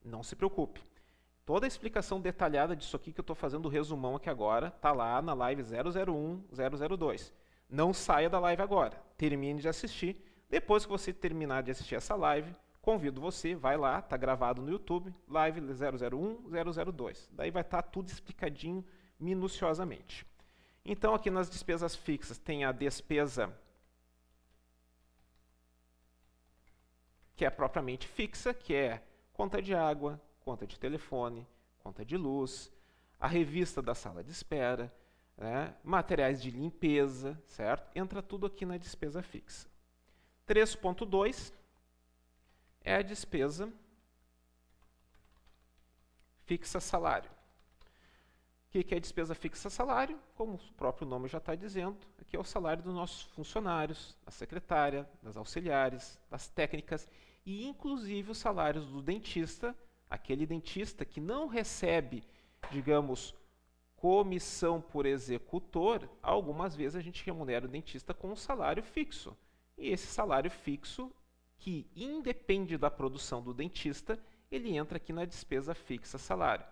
não 0.04 0.22
se 0.22 0.36
preocupe. 0.36 0.80
Toda 1.46 1.64
a 1.64 1.68
explicação 1.68 2.20
detalhada 2.20 2.74
disso 2.74 2.96
aqui 2.96 3.12
que 3.12 3.20
eu 3.20 3.22
estou 3.22 3.36
fazendo 3.36 3.66
o 3.66 3.68
resumão 3.68 4.16
aqui 4.16 4.28
agora, 4.28 4.66
está 4.66 4.90
lá 4.90 5.22
na 5.22 5.32
live 5.32 5.62
001, 5.62 6.42
002. 6.98 7.32
Não 7.70 7.94
saia 7.94 8.28
da 8.28 8.40
live 8.40 8.60
agora. 8.60 9.00
Termine 9.16 9.60
de 9.60 9.68
assistir. 9.68 10.20
Depois 10.50 10.84
que 10.84 10.90
você 10.90 11.12
terminar 11.12 11.62
de 11.62 11.70
assistir 11.70 11.94
essa 11.94 12.16
live, 12.16 12.52
convido 12.82 13.20
você, 13.20 13.54
vai 13.54 13.76
lá, 13.76 14.00
está 14.00 14.16
gravado 14.16 14.60
no 14.60 14.68
YouTube, 14.68 15.14
live 15.28 15.60
001, 15.60 16.92
002. 16.92 17.30
Daí 17.32 17.52
vai 17.52 17.62
estar 17.62 17.80
tá 17.80 17.88
tudo 17.90 18.08
explicadinho 18.08 18.84
minuciosamente. 19.18 20.26
Então, 20.84 21.14
aqui 21.14 21.30
nas 21.30 21.48
despesas 21.48 21.94
fixas, 21.94 22.38
tem 22.38 22.64
a 22.64 22.72
despesa 22.72 23.56
que 27.36 27.44
é 27.44 27.50
propriamente 27.50 28.08
fixa, 28.08 28.52
que 28.52 28.74
é 28.74 29.00
conta 29.32 29.62
de 29.62 29.74
água, 29.74 30.20
conta 30.46 30.64
de 30.64 30.78
telefone, 30.78 31.44
conta 31.80 32.04
de 32.04 32.16
luz, 32.16 32.72
a 33.18 33.26
revista 33.26 33.82
da 33.82 33.96
sala 33.96 34.22
de 34.22 34.30
espera, 34.30 34.94
né, 35.36 35.74
materiais 35.82 36.40
de 36.40 36.52
limpeza, 36.52 37.36
certo? 37.46 37.90
Entra 37.98 38.22
tudo 38.22 38.46
aqui 38.46 38.64
na 38.64 38.76
despesa 38.76 39.20
fixa. 39.24 39.68
3.2 40.46 41.52
é 42.80 42.94
a 42.94 43.02
despesa 43.02 43.72
fixa 46.44 46.78
salário. 46.78 47.28
O 48.68 48.84
que 48.84 48.94
é 48.94 49.00
despesa 49.00 49.34
fixa 49.34 49.68
salário? 49.68 50.16
Como 50.36 50.54
o 50.54 50.72
próprio 50.74 51.08
nome 51.08 51.26
já 51.26 51.38
está 51.38 51.56
dizendo, 51.56 51.98
aqui 52.20 52.36
é 52.36 52.38
o 52.38 52.44
salário 52.44 52.84
dos 52.84 52.94
nossos 52.94 53.22
funcionários, 53.32 54.16
da 54.24 54.30
secretária, 54.30 55.10
das 55.20 55.36
auxiliares, 55.36 56.20
das 56.30 56.46
técnicas 56.46 57.08
e 57.44 57.66
inclusive 57.66 58.30
os 58.30 58.38
salários 58.38 58.86
do 58.86 59.02
dentista 59.02 59.76
Aquele 60.08 60.46
dentista 60.46 61.04
que 61.04 61.20
não 61.20 61.46
recebe, 61.46 62.22
digamos, 62.70 63.34
comissão 63.96 64.80
por 64.80 65.06
executor, 65.06 66.08
algumas 66.22 66.76
vezes 66.76 66.96
a 66.96 67.00
gente 67.00 67.24
remunera 67.24 67.66
o 67.66 67.68
dentista 67.68 68.14
com 68.14 68.30
um 68.30 68.36
salário 68.36 68.82
fixo. 68.82 69.36
E 69.76 69.88
esse 69.88 70.06
salário 70.06 70.50
fixo, 70.50 71.10
que 71.58 71.86
independe 71.96 72.76
da 72.76 72.90
produção 72.90 73.42
do 73.42 73.52
dentista, 73.52 74.18
ele 74.50 74.76
entra 74.76 74.98
aqui 74.98 75.12
na 75.12 75.24
despesa 75.24 75.74
fixa 75.74 76.18
salário. 76.18 76.64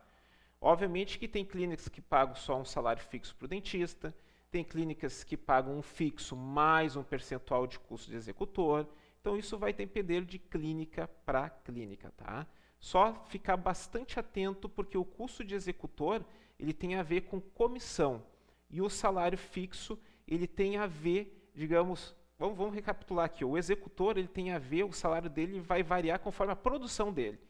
Obviamente 0.60 1.18
que 1.18 1.28
tem 1.28 1.44
clínicas 1.44 1.88
que 1.88 2.00
pagam 2.00 2.34
só 2.34 2.58
um 2.58 2.64
salário 2.64 3.02
fixo 3.02 3.34
para 3.36 3.46
o 3.46 3.48
dentista, 3.48 4.14
tem 4.50 4.62
clínicas 4.62 5.24
que 5.24 5.36
pagam 5.36 5.76
um 5.76 5.82
fixo 5.82 6.36
mais 6.36 6.94
um 6.94 7.02
percentual 7.02 7.66
de 7.66 7.78
custo 7.78 8.10
de 8.10 8.16
executor. 8.16 8.86
Então 9.20 9.36
isso 9.36 9.58
vai 9.58 9.72
depender 9.72 10.24
de 10.24 10.38
clínica 10.38 11.08
para 11.26 11.50
clínica, 11.50 12.12
tá? 12.16 12.46
Só 12.84 13.14
ficar 13.30 13.56
bastante 13.56 14.20
atento 14.20 14.68
porque 14.68 14.98
o 14.98 15.06
custo 15.06 15.42
de 15.42 15.54
executor 15.54 16.22
ele 16.58 16.74
tem 16.74 16.96
a 16.96 17.02
ver 17.02 17.22
com 17.22 17.40
comissão 17.40 18.22
e 18.68 18.82
o 18.82 18.90
salário 18.90 19.38
fixo 19.38 19.98
ele 20.28 20.46
tem 20.46 20.76
a 20.76 20.86
ver, 20.86 21.50
digamos, 21.54 22.14
vamos, 22.38 22.58
vamos 22.58 22.74
recapitular 22.74 23.24
aqui, 23.24 23.42
o 23.42 23.56
executor 23.56 24.18
ele 24.18 24.28
tem 24.28 24.52
a 24.52 24.58
ver, 24.58 24.84
o 24.84 24.92
salário 24.92 25.30
dele 25.30 25.60
vai 25.60 25.82
variar 25.82 26.18
conforme 26.18 26.52
a 26.52 26.56
produção 26.56 27.10
dele. 27.10 27.40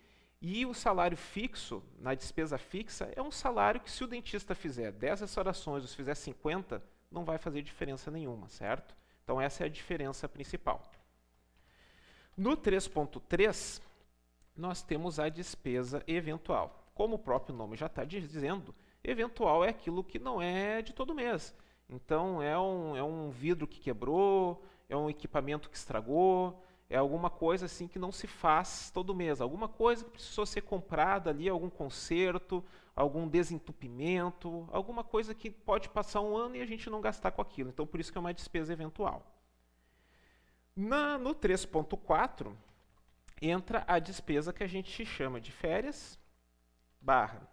E 0.41 0.65
o 0.65 0.73
salário 0.73 1.17
fixo, 1.17 1.83
na 1.99 2.15
despesa 2.15 2.57
fixa, 2.57 3.13
é 3.17 3.21
um 3.21 3.33
salário 3.33 3.81
que 3.81 3.91
se 3.91 4.05
o 4.05 4.07
dentista 4.07 4.55
fizer 4.55 4.93
10 4.93 5.23
restaurações 5.23 5.83
ou 5.83 5.89
se 5.89 5.97
fizer 5.97 6.15
50, 6.15 6.81
não 7.11 7.25
vai 7.25 7.39
fazer 7.39 7.61
diferença 7.61 8.09
nenhuma, 8.09 8.49
certo? 8.49 8.95
Então 9.25 9.41
essa 9.41 9.65
é 9.65 9.67
a 9.67 9.69
diferença 9.69 10.29
principal. 10.29 10.81
No 12.37 12.57
3.3, 12.57 13.83
nós 14.57 14.83
temos 14.83 15.19
a 15.19 15.29
despesa 15.29 16.03
eventual. 16.07 16.91
Como 16.95 17.17
o 17.17 17.19
próprio 17.19 17.55
nome 17.55 17.77
já 17.77 17.87
está 17.87 18.05
dizendo, 18.05 18.75
eventual 19.03 19.65
é 19.65 19.69
aquilo 19.69 20.05
que 20.05 20.19
não 20.19 20.41
é 20.41 20.81
de 20.81 20.93
todo 20.93 21.15
mês. 21.15 21.55
Então, 21.89 22.41
é 22.43 22.59
um, 22.59 22.97
é 22.97 23.03
um 23.03 23.31
vidro 23.31 23.67
que 23.67 23.81
quebrou, 23.81 24.65
é 24.89 24.97
um 24.97 25.11
equipamento 25.11 25.69
que 25.69 25.77
estragou, 25.77 26.63
é 26.89 26.97
alguma 26.97 27.31
coisa 27.31 27.67
assim 27.67 27.89
que 27.89 27.99
não 27.99 28.13
se 28.13 28.27
faz 28.27 28.91
todo 28.91 29.15
mês. 29.15 29.41
Alguma 29.41 29.69
coisa 29.69 30.05
que 30.05 30.11
precisou 30.11 30.47
ser 30.47 30.63
comprada 30.63 31.31
ali, 31.31 31.49
algum 31.49 31.69
conserto, 31.69 32.65
algum 32.95 33.27
desentupimento, 33.27 34.69
alguma 34.71 35.03
coisa 35.03 35.35
que 35.35 35.51
pode 35.51 35.89
passar 35.89 36.21
um 36.21 36.37
ano 36.37 36.57
e 36.57 36.63
a 36.63 36.67
gente 36.67 36.89
não 36.89 37.01
gastar 37.01 37.33
com 37.33 37.43
aquilo. 37.43 37.69
Então, 37.71 37.87
por 37.87 38.01
isso 38.01 38.13
que 38.13 38.19
é 38.19 38.21
uma 38.21 38.35
despesa 38.35 38.73
eventual. 38.73 39.27
Na, 40.77 41.19
no 41.19 41.35
3.4, 41.35 42.53
entra 43.41 43.85
a 43.87 43.99
despesa 43.99 44.53
que 44.53 44.65
a 44.65 44.67
gente 44.67 45.05
chama 45.05 45.41
de 45.41 45.53
férias 45.53 46.19
barra 47.01 47.49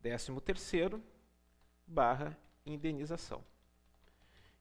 décimo 0.00 0.40
terceiro 0.40 1.02
barra 1.86 2.36
indenização. 2.64 3.44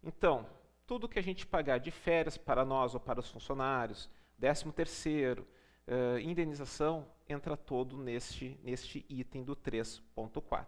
Então, 0.04 0.50
tudo 0.86 1.08
que 1.08 1.20
a 1.20 1.24
gente 1.24 1.46
pagar 1.46 1.78
de 1.78 1.92
férias 1.92 2.38
para 2.38 2.66
nós 2.66 2.94
ou 2.94 3.00
para 3.00 3.20
os 3.20 3.30
funcionários, 3.30 4.10
décimo 4.38 4.74
terceiro, 4.74 5.48
uh, 5.88 6.20
indenização, 6.20 7.06
entra 7.28 7.56
todo 7.56 7.98
neste, 7.98 8.60
neste 8.64 9.06
item 9.08 9.44
do 9.44 9.56
3.4. 9.56 10.66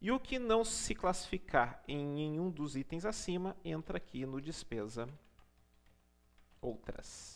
E 0.00 0.10
o 0.12 0.20
que 0.20 0.38
não 0.38 0.64
se 0.64 0.94
classificar 0.94 1.82
em 1.88 2.04
nenhum 2.04 2.50
dos 2.50 2.76
itens 2.76 3.06
acima 3.06 3.56
entra 3.64 3.96
aqui 3.96 4.26
no 4.26 4.40
despesa 4.40 5.08
outras. 6.60 7.35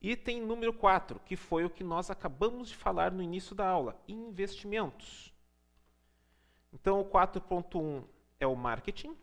Item 0.00 0.42
número 0.42 0.72
4, 0.72 1.20
que 1.20 1.36
foi 1.36 1.64
o 1.64 1.70
que 1.70 1.82
nós 1.82 2.10
acabamos 2.10 2.68
de 2.68 2.76
falar 2.76 3.10
no 3.10 3.22
início 3.22 3.54
da 3.54 3.66
aula, 3.66 4.00
investimentos. 4.06 5.32
Então, 6.72 7.00
o 7.00 7.04
4.1 7.04 8.04
é 8.38 8.46
o 8.46 8.54
marketing, 8.54 9.16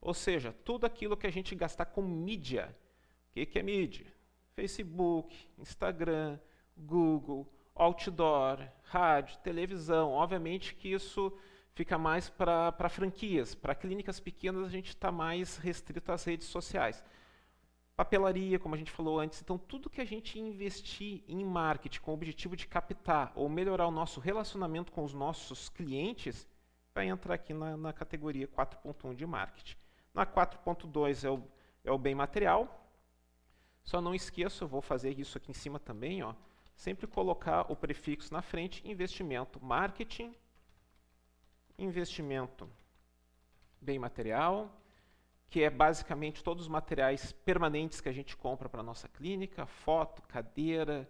ou 0.00 0.14
seja, 0.14 0.52
tudo 0.64 0.84
aquilo 0.84 1.16
que 1.16 1.26
a 1.26 1.30
gente 1.30 1.54
gastar 1.54 1.86
com 1.86 2.02
mídia. 2.02 2.76
O 3.30 3.32
que, 3.32 3.46
que 3.46 3.58
é 3.58 3.62
mídia? 3.62 4.06
Facebook, 4.54 5.34
Instagram, 5.58 6.38
Google, 6.76 7.50
outdoor, 7.74 8.58
rádio, 8.82 9.38
televisão. 9.38 10.10
Obviamente 10.10 10.74
que 10.74 10.88
isso 10.88 11.36
fica 11.74 11.98
mais 11.98 12.28
para 12.28 12.88
franquias. 12.88 13.54
Para 13.54 13.74
clínicas 13.74 14.20
pequenas, 14.20 14.66
a 14.66 14.70
gente 14.70 14.88
está 14.88 15.10
mais 15.10 15.56
restrito 15.56 16.12
às 16.12 16.24
redes 16.24 16.48
sociais. 16.48 17.02
Papelaria, 17.98 18.60
como 18.60 18.76
a 18.76 18.78
gente 18.78 18.92
falou 18.92 19.18
antes. 19.18 19.42
Então, 19.42 19.58
tudo 19.58 19.90
que 19.90 20.00
a 20.00 20.04
gente 20.04 20.38
investir 20.38 21.24
em 21.26 21.44
marketing 21.44 21.98
com 21.98 22.12
o 22.12 22.14
objetivo 22.14 22.54
de 22.54 22.64
captar 22.64 23.32
ou 23.34 23.48
melhorar 23.48 23.88
o 23.88 23.90
nosso 23.90 24.20
relacionamento 24.20 24.92
com 24.92 25.02
os 25.02 25.12
nossos 25.12 25.68
clientes, 25.68 26.46
vai 26.94 27.08
entrar 27.08 27.34
aqui 27.34 27.52
na, 27.52 27.76
na 27.76 27.92
categoria 27.92 28.46
4.1 28.46 29.16
de 29.16 29.26
marketing. 29.26 29.76
Na 30.14 30.24
4.2 30.24 31.26
é 31.26 31.30
o, 31.32 31.42
é 31.82 31.90
o 31.90 31.98
bem 31.98 32.14
material. 32.14 32.88
Só 33.82 34.00
não 34.00 34.14
esqueça, 34.14 34.62
eu 34.62 34.68
vou 34.68 34.80
fazer 34.80 35.18
isso 35.18 35.36
aqui 35.36 35.50
em 35.50 35.54
cima 35.54 35.80
também, 35.80 36.22
ó, 36.22 36.36
sempre 36.76 37.04
colocar 37.04 37.66
o 37.68 37.74
prefixo 37.74 38.32
na 38.32 38.42
frente, 38.42 38.88
investimento, 38.88 39.60
marketing, 39.60 40.32
investimento, 41.76 42.70
bem 43.80 43.98
material, 43.98 44.77
que 45.48 45.62
é 45.62 45.70
basicamente 45.70 46.44
todos 46.44 46.64
os 46.64 46.68
materiais 46.68 47.32
permanentes 47.32 48.00
que 48.00 48.08
a 48.08 48.12
gente 48.12 48.36
compra 48.36 48.68
para 48.68 48.80
a 48.80 48.84
nossa 48.84 49.08
clínica, 49.08 49.66
foto, 49.66 50.22
cadeira, 50.22 51.08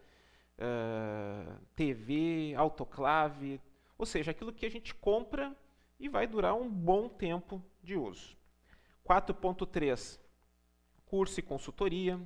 uh, 0.59 1.59
TV, 1.75 2.55
autoclave, 2.57 3.61
ou 3.97 4.07
seja, 4.07 4.31
aquilo 4.31 4.53
que 4.53 4.67
a 4.67 4.71
gente 4.71 4.95
compra 4.95 5.57
e 5.99 6.09
vai 6.09 6.27
durar 6.27 6.55
um 6.55 6.71
bom 6.71 7.09
tempo 7.09 7.63
de 7.83 7.97
uso. 7.97 8.37
4.3, 9.05 10.21
curso 11.07 11.41
e 11.41 11.43
consultoria, 11.43 12.21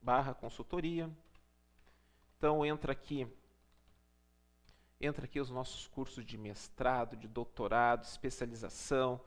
barra 0.00 0.32
consultoria. 0.32 1.10
Então 2.38 2.64
entra 2.64 2.92
aqui 2.92 3.28
entra 5.00 5.24
aqui 5.24 5.40
os 5.40 5.48
nossos 5.48 5.86
cursos 5.88 6.24
de 6.24 6.36
mestrado, 6.36 7.16
de 7.16 7.26
doutorado, 7.26 8.04
especialização. 8.04 9.20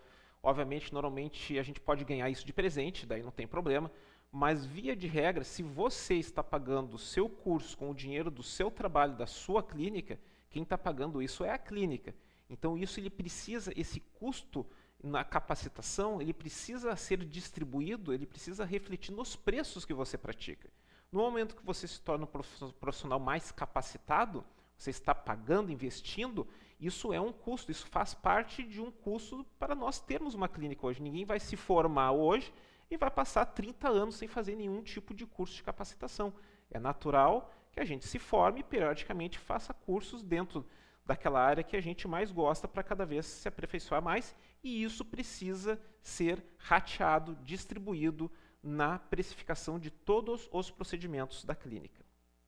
Obviamente, 0.44 0.94
normalmente 0.94 1.58
a 1.58 1.64
gente 1.64 1.80
pode 1.80 2.04
ganhar 2.04 2.30
isso 2.30 2.46
de 2.46 2.52
presente, 2.52 3.06
daí 3.06 3.24
não 3.24 3.32
tem 3.32 3.48
problema, 3.48 3.90
mas 4.30 4.66
via 4.66 4.94
de 4.94 5.08
regra, 5.08 5.44
se 5.46 5.64
você 5.64 6.16
está 6.16 6.44
pagando 6.44 6.96
o 6.96 7.00
seu 7.00 7.30
curso 7.30 7.78
com 7.78 7.90
o 7.90 7.96
dinheiro 7.96 8.30
do 8.30 8.44
seu 8.44 8.70
trabalho, 8.70 9.16
da 9.16 9.26
sua 9.26 9.64
clínica, 9.64 10.20
quem 10.50 10.64
está 10.64 10.78
pagando 10.78 11.22
isso 11.22 11.46
é 11.46 11.52
a 11.52 11.58
clínica. 11.58 12.14
Então 12.50 12.78
isso 12.78 13.00
ele 13.00 13.10
precisa, 13.10 13.72
esse 13.76 14.02
custo 14.20 14.66
na 15.02 15.24
capacitação, 15.24 16.22
ele 16.22 16.34
precisa 16.34 16.94
ser 16.96 17.24
distribuído, 17.24 18.14
ele 18.14 18.26
precisa 18.26 18.66
refletir 18.66 19.14
nos 19.14 19.38
preços 19.38 19.86
que 19.86 19.94
você 19.94 20.18
pratica. 20.18 20.70
No 21.10 21.20
momento 21.20 21.56
que 21.56 21.66
você 21.66 21.88
se 21.88 22.02
torna 22.02 22.26
um 22.26 22.72
profissional 22.72 23.20
mais 23.20 23.52
capacitado, 23.52 24.44
você 24.76 24.90
está 24.90 25.16
pagando, 25.16 25.72
investindo, 25.72 26.48
isso 26.80 27.14
é 27.14 27.20
um 27.20 27.32
custo, 27.32 27.72
isso 27.72 27.88
faz 27.88 28.14
parte 28.14 28.64
de 28.64 28.82
um 28.82 28.92
custo 28.92 29.46
para 29.58 29.76
nós 29.76 30.00
termos 30.00 30.34
uma 30.34 30.50
clínica 30.50 30.86
hoje. 30.86 31.02
Ninguém 31.02 31.26
vai 31.26 31.40
se 31.40 31.56
formar 31.56 32.12
hoje 32.12 32.54
e 32.90 32.98
vai 32.98 33.10
passar 33.10 33.46
30 33.46 33.90
anos 33.90 34.16
sem 34.16 34.28
fazer 34.28 34.56
nenhum 34.56 34.82
tipo 34.82 35.14
de 35.14 35.26
curso 35.26 35.56
de 35.56 35.64
capacitação. 35.64 36.34
É 36.70 36.80
natural 36.80 37.52
que 37.72 37.80
a 37.80 37.86
gente 37.86 38.08
se 38.08 38.20
forme 38.20 38.60
e 38.60 38.64
periodicamente 38.64 39.40
faça 39.40 39.74
cursos 39.74 40.22
dentro 40.22 40.66
daquela 41.06 41.42
área 41.42 41.64
que 41.64 41.76
a 41.76 41.82
gente 41.82 42.08
mais 42.08 42.32
gosta 42.32 42.68
para 42.68 42.84
cada 42.84 43.06
vez 43.06 43.26
se 43.26 43.48
aperfeiçoar 43.48 44.02
mais, 44.02 44.36
e 44.64 44.84
isso 44.84 45.04
precisa 45.04 45.80
ser 46.02 46.44
rateado, 46.58 47.36
distribuído 47.44 48.32
na 48.62 48.98
precificação 48.98 49.78
de 49.78 49.92
todos 49.92 50.48
os 50.52 50.72
procedimentos 50.72 51.44
da 51.44 51.54
clínica. 51.54 52.06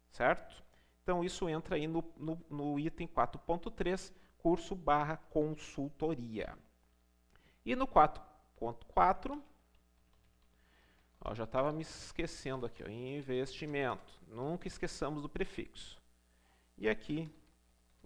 Certo? 0.10 0.64
Então, 1.06 1.24
isso 1.24 1.48
entra 1.48 1.76
aí 1.76 1.86
no, 1.86 2.04
no, 2.18 2.42
no 2.50 2.80
item 2.80 3.08
4.3, 3.08 4.12
curso 4.40 4.74
barra 4.74 5.18
consultoria. 5.30 6.58
E 7.64 7.76
no 7.76 7.88
4.4, 7.88 9.40
já 11.36 11.44
estava 11.44 11.72
me 11.72 11.84
esquecendo 11.84 12.66
aqui, 12.66 12.84
ó, 12.84 12.90
investimento. 12.90 14.20
Nunca 14.28 14.68
esqueçamos 14.68 15.22
do 15.22 15.30
prefixo. 15.30 16.02
E 16.76 16.90
aqui, 16.90 17.30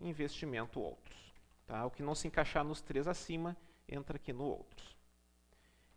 investimento 0.02 0.82
outros. 0.82 1.34
Tá? 1.66 1.86
O 1.86 1.92
que 1.92 2.04
não 2.04 2.14
se 2.14 2.28
encaixar 2.28 2.66
nos 2.66 2.82
três 2.82 3.08
acima, 3.08 3.56
entra 3.88 4.18
aqui 4.18 4.34
no 4.34 4.44
outros. 4.44 4.94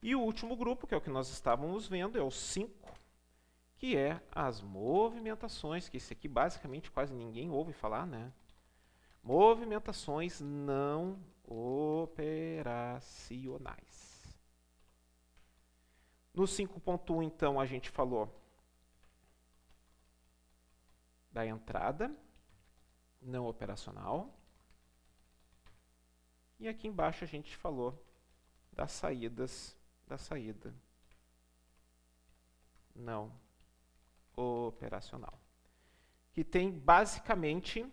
E 0.00 0.14
o 0.14 0.20
último 0.20 0.54
grupo, 0.54 0.86
que 0.86 0.94
é 0.94 0.96
o 0.96 1.00
que 1.00 1.10
nós 1.10 1.30
estávamos 1.30 1.88
vendo, 1.88 2.16
é 2.16 2.22
o 2.22 2.30
5, 2.30 3.01
que 3.82 3.96
é 3.96 4.22
as 4.30 4.60
movimentações, 4.60 5.88
que 5.88 5.96
esse 5.96 6.12
aqui 6.12 6.28
basicamente 6.28 6.88
quase 6.88 7.12
ninguém 7.12 7.50
ouve 7.50 7.72
falar, 7.72 8.06
né? 8.06 8.32
Movimentações 9.20 10.40
não 10.40 11.20
operacionais. 11.42 13.02
No 16.32 16.44
5.1, 16.44 17.24
então, 17.24 17.58
a 17.58 17.66
gente 17.66 17.90
falou 17.90 18.32
da 21.32 21.44
entrada 21.44 22.16
não 23.20 23.48
operacional. 23.48 24.32
E 26.60 26.68
aqui 26.68 26.86
embaixo 26.86 27.24
a 27.24 27.26
gente 27.26 27.56
falou 27.56 28.00
das 28.72 28.92
saídas, 28.92 29.76
da 30.06 30.16
saída 30.16 30.72
não 32.94 33.41
operacional. 34.36 35.38
Que 36.32 36.42
tem 36.42 36.70
basicamente 36.70 37.86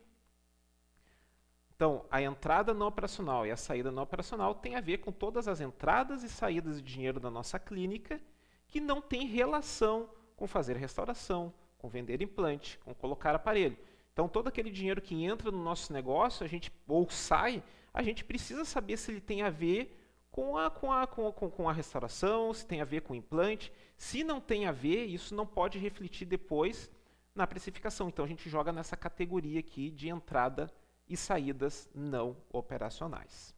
então, 1.79 2.05
a 2.11 2.21
entrada 2.21 2.73
não 2.73 2.87
operacional 2.87 3.47
e 3.47 3.51
a 3.51 3.55
saída 3.55 3.89
não 3.89 4.03
operacional 4.03 4.53
tem 4.53 4.75
a 4.75 4.81
ver 4.81 4.97
com 4.97 5.13
todas 5.13 5.47
as 5.47 5.61
entradas 5.61 6.23
e 6.23 6.27
saídas 6.27 6.81
de 6.81 6.93
dinheiro 6.93 7.21
da 7.21 7.31
nossa 7.31 7.57
clínica 7.57 8.19
que 8.67 8.81
não 8.81 9.01
tem 9.01 9.25
relação 9.25 10.09
com 10.35 10.45
fazer 10.45 10.75
restauração, 10.75 11.53
com 11.77 11.87
vender 11.87 12.21
implante, 12.21 12.77
com 12.79 12.93
colocar 12.93 13.33
aparelho. 13.33 13.77
Então, 14.11 14.27
todo 14.27 14.49
aquele 14.49 14.69
dinheiro 14.69 15.01
que 15.01 15.23
entra 15.23 15.49
no 15.49 15.63
nosso 15.63 15.93
negócio, 15.93 16.43
a 16.43 16.49
gente 16.49 16.69
ou 16.85 17.09
sai, 17.09 17.63
a 17.93 18.03
gente 18.03 18.25
precisa 18.25 18.65
saber 18.65 18.97
se 18.97 19.11
ele 19.11 19.21
tem 19.21 19.41
a 19.41 19.49
ver 19.49 19.98
com 20.31 20.57
a, 20.57 20.69
com 20.69 20.91
a, 20.91 21.07
com, 21.07 21.31
com, 21.31 21.69
a 21.69 21.73
restauração, 21.73 22.53
se 22.53 22.65
tem 22.65 22.81
a 22.81 22.85
ver 22.85 23.01
com 23.01 23.13
o 23.13 23.15
implante. 23.15 23.71
Se 23.97 24.23
não 24.23 24.39
tem 24.39 24.65
a 24.65 24.71
ver, 24.71 25.05
isso 25.05 25.35
não 25.35 25.45
pode 25.45 25.77
refletir 25.77 26.25
depois 26.25 26.89
na 27.33 27.47
precificação. 27.47 28.09
Então, 28.09 28.23
a 28.25 28.27
gente 28.27 28.49
joga 28.49 28.71
nessa 28.71 28.95
categoria 28.95 29.59
aqui 29.59 29.89
de 29.89 30.09
entrada 30.09 30.71
e 31.07 31.17
saídas 31.17 31.89
não 31.93 32.37
operacionais. 32.51 33.55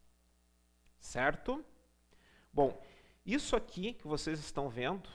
Certo? 0.98 1.64
Bom, 2.52 2.80
isso 3.24 3.54
aqui 3.54 3.92
que 3.92 4.08
vocês 4.08 4.40
estão 4.40 4.68
vendo 4.68 5.08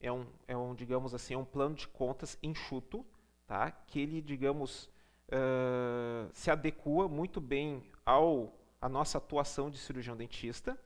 é 0.00 0.10
um, 0.10 0.26
é 0.46 0.56
um 0.56 0.74
digamos 0.74 1.14
assim, 1.14 1.34
é 1.34 1.38
um 1.38 1.44
plano 1.44 1.74
de 1.74 1.88
contas 1.88 2.36
enxuto, 2.42 3.04
tá? 3.46 3.70
que 3.70 4.00
ele, 4.00 4.20
digamos, 4.20 4.90
uh, 5.28 6.28
se 6.32 6.50
adequa 6.50 7.08
muito 7.08 7.40
bem 7.40 7.82
ao 8.04 8.52
a 8.86 8.88
nossa 8.88 9.18
atuação 9.18 9.68
de 9.68 9.78
cirurgião 9.78 10.16
dentista. 10.16 10.78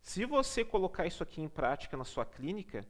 Se 0.00 0.24
você 0.24 0.64
colocar 0.64 1.04
isso 1.04 1.20
aqui 1.20 1.42
em 1.42 1.48
prática 1.48 1.96
na 1.96 2.04
sua 2.04 2.24
clínica, 2.24 2.86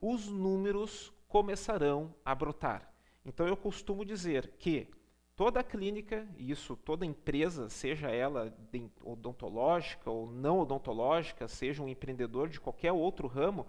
os 0.00 0.26
números 0.26 1.12
começarão 1.28 2.12
a 2.24 2.34
brotar. 2.34 2.92
Então 3.24 3.46
eu 3.46 3.56
costumo 3.56 4.04
dizer 4.04 4.54
que 4.58 4.88
toda 5.36 5.62
clínica, 5.62 6.26
e 6.36 6.50
isso 6.50 6.76
toda 6.76 7.06
empresa, 7.06 7.68
seja 7.68 8.10
ela 8.10 8.52
odontológica 9.04 10.10
ou 10.10 10.28
não 10.28 10.58
odontológica, 10.58 11.46
seja 11.46 11.80
um 11.80 11.88
empreendedor 11.88 12.48
de 12.48 12.58
qualquer 12.58 12.90
outro 12.90 13.28
ramo, 13.28 13.64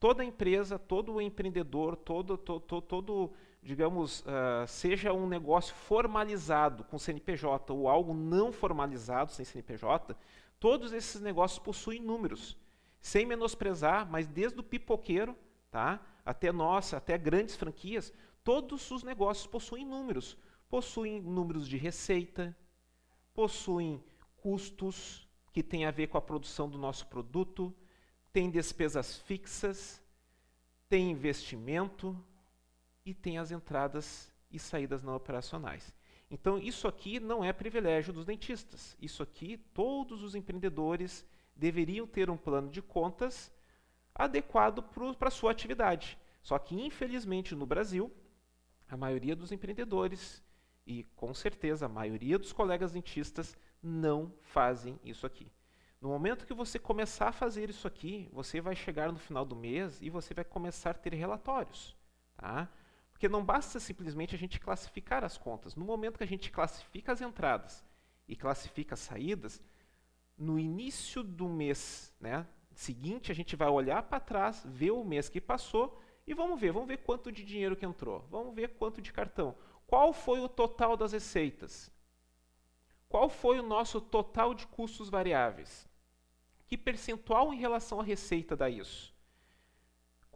toda 0.00 0.24
empresa, 0.24 0.80
todo 0.80 1.20
empreendedor, 1.20 1.94
todo, 1.94 2.36
todo, 2.36 2.82
todo 2.82 3.32
digamos, 3.66 4.20
uh, 4.20 4.66
seja 4.68 5.12
um 5.12 5.26
negócio 5.26 5.74
formalizado 5.74 6.84
com 6.84 7.00
CNPJ 7.00 7.72
ou 7.72 7.88
algo 7.88 8.14
não 8.14 8.52
formalizado 8.52 9.32
sem 9.32 9.44
CNPJ, 9.44 10.16
todos 10.60 10.92
esses 10.92 11.20
negócios 11.20 11.58
possuem 11.58 12.00
números. 12.00 12.56
Sem 13.00 13.26
menosprezar, 13.26 14.08
mas 14.08 14.28
desde 14.28 14.60
o 14.60 14.62
pipoqueiro 14.62 15.36
tá, 15.68 16.00
até 16.24 16.52
nossa, 16.52 16.96
até 16.96 17.18
grandes 17.18 17.56
franquias, 17.56 18.12
todos 18.44 18.88
os 18.92 19.02
negócios 19.02 19.48
possuem 19.48 19.84
números. 19.84 20.38
possuem 20.68 21.20
números 21.20 21.68
de 21.68 21.76
receita, 21.76 22.56
possuem 23.34 24.02
custos 24.36 25.28
que 25.52 25.62
têm 25.62 25.86
a 25.86 25.90
ver 25.90 26.06
com 26.06 26.18
a 26.18 26.22
produção 26.22 26.68
do 26.68 26.78
nosso 26.78 27.06
produto, 27.06 27.74
tem 28.32 28.50
despesas 28.50 29.16
fixas, 29.16 30.02
tem 30.88 31.10
investimento 31.10 32.16
e 33.06 33.14
tem 33.14 33.38
as 33.38 33.52
entradas 33.52 34.30
e 34.50 34.58
saídas 34.58 35.02
não 35.02 35.14
operacionais. 35.14 35.94
Então, 36.28 36.58
isso 36.58 36.88
aqui 36.88 37.20
não 37.20 37.44
é 37.44 37.52
privilégio 37.52 38.12
dos 38.12 38.26
dentistas. 38.26 38.96
Isso 39.00 39.22
aqui, 39.22 39.56
todos 39.72 40.24
os 40.24 40.34
empreendedores 40.34 41.24
deveriam 41.54 42.06
ter 42.06 42.28
um 42.28 42.36
plano 42.36 42.68
de 42.68 42.82
contas 42.82 43.52
adequado 44.12 44.82
para 44.82 45.28
a 45.28 45.30
sua 45.30 45.52
atividade. 45.52 46.18
Só 46.42 46.58
que, 46.58 46.74
infelizmente, 46.74 47.54
no 47.54 47.64
Brasil, 47.64 48.12
a 48.88 48.96
maioria 48.96 49.36
dos 49.36 49.52
empreendedores 49.52 50.42
e, 50.84 51.04
com 51.14 51.32
certeza, 51.32 51.86
a 51.86 51.88
maioria 51.88 52.38
dos 52.38 52.52
colegas 52.52 52.92
dentistas 52.92 53.56
não 53.80 54.32
fazem 54.42 54.98
isso 55.04 55.26
aqui. 55.26 55.50
No 56.00 56.08
momento 56.08 56.46
que 56.46 56.54
você 56.54 56.78
começar 56.78 57.28
a 57.28 57.32
fazer 57.32 57.70
isso 57.70 57.86
aqui, 57.86 58.28
você 58.32 58.60
vai 58.60 58.74
chegar 58.74 59.12
no 59.12 59.18
final 59.18 59.44
do 59.44 59.56
mês 59.56 60.00
e 60.02 60.10
você 60.10 60.34
vai 60.34 60.44
começar 60.44 60.90
a 60.90 60.94
ter 60.94 61.14
relatórios. 61.14 61.96
Tá? 62.36 62.68
Porque 63.16 63.30
não 63.30 63.42
basta 63.42 63.80
simplesmente 63.80 64.34
a 64.34 64.38
gente 64.38 64.60
classificar 64.60 65.24
as 65.24 65.38
contas. 65.38 65.74
No 65.74 65.86
momento 65.86 66.18
que 66.18 66.24
a 66.24 66.26
gente 66.26 66.50
classifica 66.50 67.12
as 67.12 67.22
entradas 67.22 67.82
e 68.28 68.36
classifica 68.36 68.92
as 68.92 69.00
saídas, 69.00 69.62
no 70.36 70.58
início 70.58 71.22
do 71.22 71.48
mês 71.48 72.14
né, 72.20 72.46
seguinte, 72.74 73.32
a 73.32 73.34
gente 73.34 73.56
vai 73.56 73.68
olhar 73.68 74.02
para 74.02 74.20
trás, 74.20 74.62
ver 74.66 74.90
o 74.90 75.02
mês 75.02 75.30
que 75.30 75.40
passou 75.40 75.98
e 76.26 76.34
vamos 76.34 76.60
ver, 76.60 76.72
vamos 76.72 76.88
ver 76.88 76.98
quanto 76.98 77.32
de 77.32 77.42
dinheiro 77.42 77.74
que 77.74 77.86
entrou, 77.86 78.20
vamos 78.30 78.54
ver 78.54 78.74
quanto 78.74 79.00
de 79.00 79.10
cartão. 79.10 79.56
Qual 79.86 80.12
foi 80.12 80.40
o 80.40 80.48
total 80.48 80.94
das 80.94 81.12
receitas? 81.12 81.90
Qual 83.08 83.30
foi 83.30 83.58
o 83.58 83.66
nosso 83.66 83.98
total 83.98 84.52
de 84.52 84.66
custos 84.66 85.08
variáveis? 85.08 85.88
Que 86.66 86.76
percentual 86.76 87.54
em 87.54 87.56
relação 87.56 87.98
à 87.98 88.02
receita 88.02 88.54
dá 88.54 88.68
isso? 88.68 89.15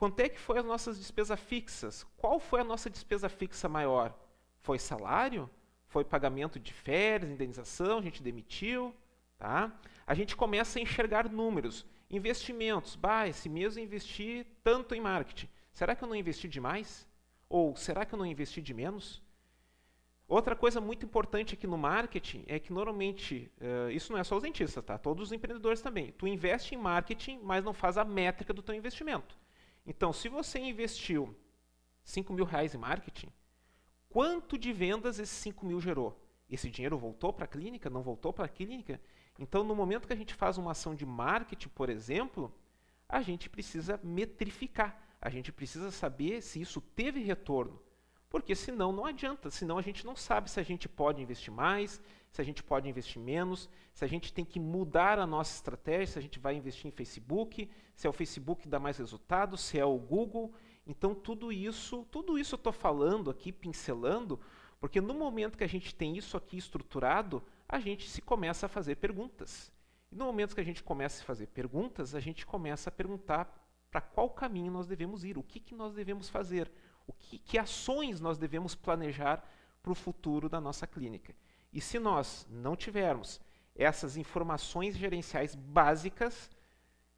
Quanto 0.01 0.19
é 0.21 0.31
que 0.31 0.41
foi 0.41 0.59
as 0.59 0.65
nossas 0.65 0.97
despesas 0.97 1.39
fixas? 1.39 2.07
Qual 2.17 2.41
foi 2.41 2.63
a 2.63 2.65
nossa 2.65 2.89
despesa 2.89 3.29
fixa 3.29 3.69
maior? 3.69 4.19
Foi 4.63 4.79
salário? 4.79 5.51
Foi 5.89 6.03
pagamento 6.03 6.59
de 6.59 6.73
férias, 6.73 7.31
indenização, 7.31 7.99
a 7.99 8.01
gente 8.01 8.23
demitiu? 8.23 8.95
Tá? 9.37 9.71
A 10.07 10.15
gente 10.15 10.35
começa 10.35 10.79
a 10.79 10.83
enxergar 10.83 11.29
números. 11.29 11.85
Investimentos. 12.09 12.97
Bah, 12.97 13.29
esse 13.29 13.47
mês 13.51 13.77
eu 13.77 13.83
investi 13.83 14.47
tanto 14.65 14.95
em 14.95 15.03
marketing. 15.03 15.51
Será 15.71 15.95
que 15.95 16.03
eu 16.03 16.09
não 16.09 16.17
investi 16.17 16.49
demais? 16.49 17.07
Ou 17.47 17.77
será 17.77 18.07
que 18.07 18.15
eu 18.15 18.19
não 18.19 18.25
investi 18.25 18.63
de 18.63 18.73
menos? 18.73 19.23
Outra 20.27 20.57
coisa 20.57 20.81
muito 20.81 21.05
importante 21.05 21.53
aqui 21.53 21.67
no 21.67 21.77
marketing 21.77 22.43
é 22.47 22.59
que 22.59 22.73
normalmente, 22.73 23.53
uh, 23.61 23.91
isso 23.91 24.11
não 24.15 24.19
é 24.19 24.25
só 24.25 24.35
os 24.35 24.43
dentistas, 24.43 24.83
tá? 24.83 24.97
Todos 24.97 25.25
os 25.25 25.33
empreendedores 25.33 25.83
também. 25.83 26.11
Tu 26.13 26.27
investe 26.27 26.75
em 26.75 26.79
marketing, 26.79 27.39
mas 27.43 27.63
não 27.63 27.75
faz 27.75 27.99
a 27.99 28.05
métrica 28.05 28.55
do 28.55 28.63
teu 28.63 28.75
investimento. 28.75 29.39
Então, 29.87 30.13
se 30.13 30.29
você 30.29 30.59
investiu 30.59 31.35
5 32.05 32.33
mil 32.33 32.45
reais 32.45 32.75
em 32.75 32.79
marketing, 32.79 33.33
quanto 34.09 34.59
de 34.59 34.73
vendas 34.73 35.19
esses 35.19 35.37
5 35.37 35.65
mil 35.67 35.81
gerou? 35.81 36.21
Esse 36.49 36.69
dinheiro 36.69 36.99
voltou 36.99 37.33
para 37.33 37.45
a 37.45 37.49
clínica? 37.49 37.89
Não 37.89 38.03
voltou 38.03 38.33
para 38.33 38.47
a 38.47 38.49
clínica? 38.49 39.01
Então, 39.39 39.63
no 39.63 39.75
momento 39.75 40.07
que 40.07 40.13
a 40.13 40.17
gente 40.17 40.35
faz 40.35 40.59
uma 40.59 40.73
ação 40.73 40.95
de 40.95 41.07
marketing, 41.07 41.69
por 41.69 41.89
exemplo, 41.89 42.53
a 43.09 43.23
gente 43.23 43.49
precisa 43.49 44.01
metrificar. 44.03 45.01
A 45.21 45.31
gente 45.31 45.53
precisa 45.53 45.91
saber 45.91 46.43
se 46.43 46.61
isso 46.61 46.81
teve 46.81 47.21
retorno. 47.21 47.81
Porque 48.31 48.55
senão 48.55 48.93
não 48.93 49.05
adianta, 49.05 49.51
senão 49.51 49.77
a 49.77 49.83
gente 49.83 50.07
não 50.07 50.15
sabe 50.15 50.49
se 50.49 50.61
a 50.61 50.63
gente 50.63 50.89
pode 50.89 51.21
investir 51.21 51.53
mais, 51.53 52.01
se 52.31 52.41
a 52.41 52.45
gente 52.45 52.63
pode 52.63 52.89
investir 52.89 53.21
menos, 53.21 53.69
se 53.93 54.05
a 54.05 54.09
gente 54.09 54.33
tem 54.33 54.45
que 54.45 54.61
mudar 54.61 55.19
a 55.19 55.27
nossa 55.27 55.53
estratégia, 55.53 56.07
se 56.07 56.19
a 56.21 56.23
gente 56.23 56.39
vai 56.39 56.55
investir 56.55 56.87
em 56.87 56.93
Facebook, 56.93 57.69
se 57.93 58.07
é 58.07 58.11
o 58.11 58.13
Facebook 58.13 58.63
que 58.63 58.69
dá 58.69 58.79
mais 58.79 58.99
resultado, 58.99 59.57
se 59.57 59.81
é 59.81 59.85
o 59.85 59.99
Google. 59.99 60.55
Então 60.87 61.13
tudo 61.13 61.51
isso, 61.51 62.07
tudo 62.09 62.39
isso 62.39 62.55
eu 62.55 62.57
estou 62.57 62.73
falando 62.73 63.31
aqui, 63.31 63.51
pincelando, 63.51 64.39
porque 64.79 65.01
no 65.01 65.13
momento 65.13 65.59
que 65.59 65.65
a 65.65 65.69
gente 65.69 65.93
tem 65.93 66.17
isso 66.17 66.37
aqui 66.37 66.57
estruturado, 66.57 67.43
a 67.69 67.81
gente 67.81 68.09
se 68.09 68.23
começa 68.23 68.67
a 68.67 68.69
fazer 68.69 68.95
perguntas. 68.95 69.73
E 70.13 70.15
no 70.15 70.25
momento 70.25 70.55
que 70.55 70.61
a 70.61 70.65
gente 70.65 70.85
começa 70.85 71.21
a 71.21 71.27
fazer 71.27 71.49
perguntas, 71.49 72.15
a 72.15 72.21
gente 72.21 72.47
começa 72.47 72.91
a 72.91 72.93
perguntar 72.93 73.61
para 73.91 74.01
qual 74.01 74.31
caminho 74.31 74.71
nós 74.71 74.87
devemos 74.87 75.25
ir, 75.25 75.37
o 75.37 75.43
que, 75.43 75.59
que 75.59 75.75
nós 75.75 75.93
devemos 75.93 76.29
fazer, 76.29 76.71
o 77.07 77.13
que, 77.13 77.39
que 77.39 77.59
ações 77.59 78.21
nós 78.21 78.39
devemos 78.39 78.75
planejar 78.75 79.45
para 79.83 79.93
o 79.93 79.95
futuro 79.95 80.49
da 80.49 80.61
nossa 80.61 80.87
clínica. 80.87 81.35
E 81.73 81.81
se 81.81 81.99
nós 81.99 82.47
não 82.51 82.77
tivermos 82.77 83.41
essas 83.75 84.17
informações 84.17 84.97
gerenciais 84.97 85.55
básicas, 85.55 86.51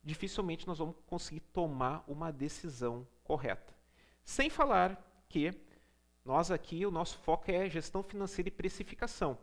dificilmente 0.02 0.66
nós 0.66 0.78
vamos 0.78 0.96
conseguir 1.06 1.40
tomar 1.40 2.04
uma 2.06 2.30
decisão 2.30 3.06
correta. 3.24 3.74
Sem 4.24 4.48
falar 4.50 5.02
que 5.28 5.52
nós 6.24 6.50
aqui, 6.50 6.86
o 6.86 6.90
nosso 6.90 7.18
foco 7.18 7.50
é 7.50 7.68
gestão 7.68 8.02
financeira 8.02 8.48
e 8.48 8.52
precificação. 8.52 9.36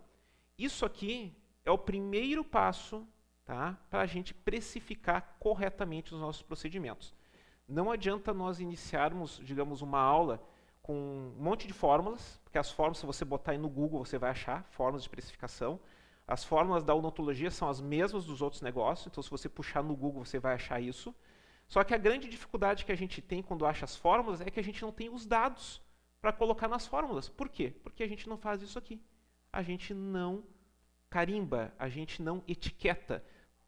Isso 0.57 0.85
aqui 0.85 1.35
é 1.65 1.71
o 1.71 1.77
primeiro 1.77 2.43
passo 2.43 3.05
tá, 3.43 3.77
para 3.89 4.01
a 4.01 4.05
gente 4.05 4.33
precificar 4.33 5.35
corretamente 5.39 6.13
os 6.13 6.21
nossos 6.21 6.41
procedimentos. 6.41 7.13
Não 7.69 7.91
adianta 7.91 8.33
nós 8.33 8.59
iniciarmos, 8.59 9.39
digamos, 9.43 9.83
uma 9.83 9.99
aula 9.99 10.41
com 10.81 10.95
um 11.37 11.43
monte 11.43 11.67
de 11.67 11.73
fórmulas, 11.73 12.41
porque 12.43 12.57
as 12.57 12.71
fórmulas, 12.71 12.97
se 12.97 13.05
você 13.05 13.23
botar 13.23 13.51
aí 13.51 13.59
no 13.59 13.69
Google, 13.69 14.03
você 14.03 14.17
vai 14.17 14.31
achar 14.31 14.63
fórmulas 14.71 15.03
de 15.03 15.09
precificação. 15.09 15.79
As 16.27 16.43
fórmulas 16.43 16.83
da 16.83 16.95
odontologia 16.95 17.51
são 17.51 17.69
as 17.69 17.79
mesmas 17.79 18.25
dos 18.25 18.41
outros 18.41 18.63
negócios, 18.63 19.05
então 19.05 19.21
se 19.21 19.29
você 19.29 19.47
puxar 19.47 19.83
no 19.83 19.95
Google, 19.95 20.25
você 20.25 20.39
vai 20.39 20.55
achar 20.55 20.81
isso. 20.81 21.13
Só 21.67 21.83
que 21.83 21.93
a 21.93 21.97
grande 21.97 22.27
dificuldade 22.27 22.85
que 22.85 22.91
a 22.91 22.97
gente 22.97 23.21
tem 23.21 23.43
quando 23.43 23.67
acha 23.67 23.85
as 23.85 23.95
fórmulas 23.95 24.41
é 24.41 24.49
que 24.49 24.59
a 24.59 24.63
gente 24.63 24.81
não 24.81 24.91
tem 24.91 25.07
os 25.09 25.27
dados 25.27 25.79
para 26.19 26.33
colocar 26.33 26.67
nas 26.67 26.87
fórmulas. 26.87 27.29
Por 27.29 27.49
quê? 27.49 27.71
Porque 27.83 28.01
a 28.01 28.07
gente 28.07 28.27
não 28.27 28.37
faz 28.37 28.63
isso 28.63 28.79
aqui. 28.79 28.99
A 29.53 29.61
gente 29.61 29.93
não 29.93 30.43
carimba, 31.07 31.71
a 31.77 31.87
gente 31.87 32.19
não 32.19 32.43
etiqueta. 32.47 33.23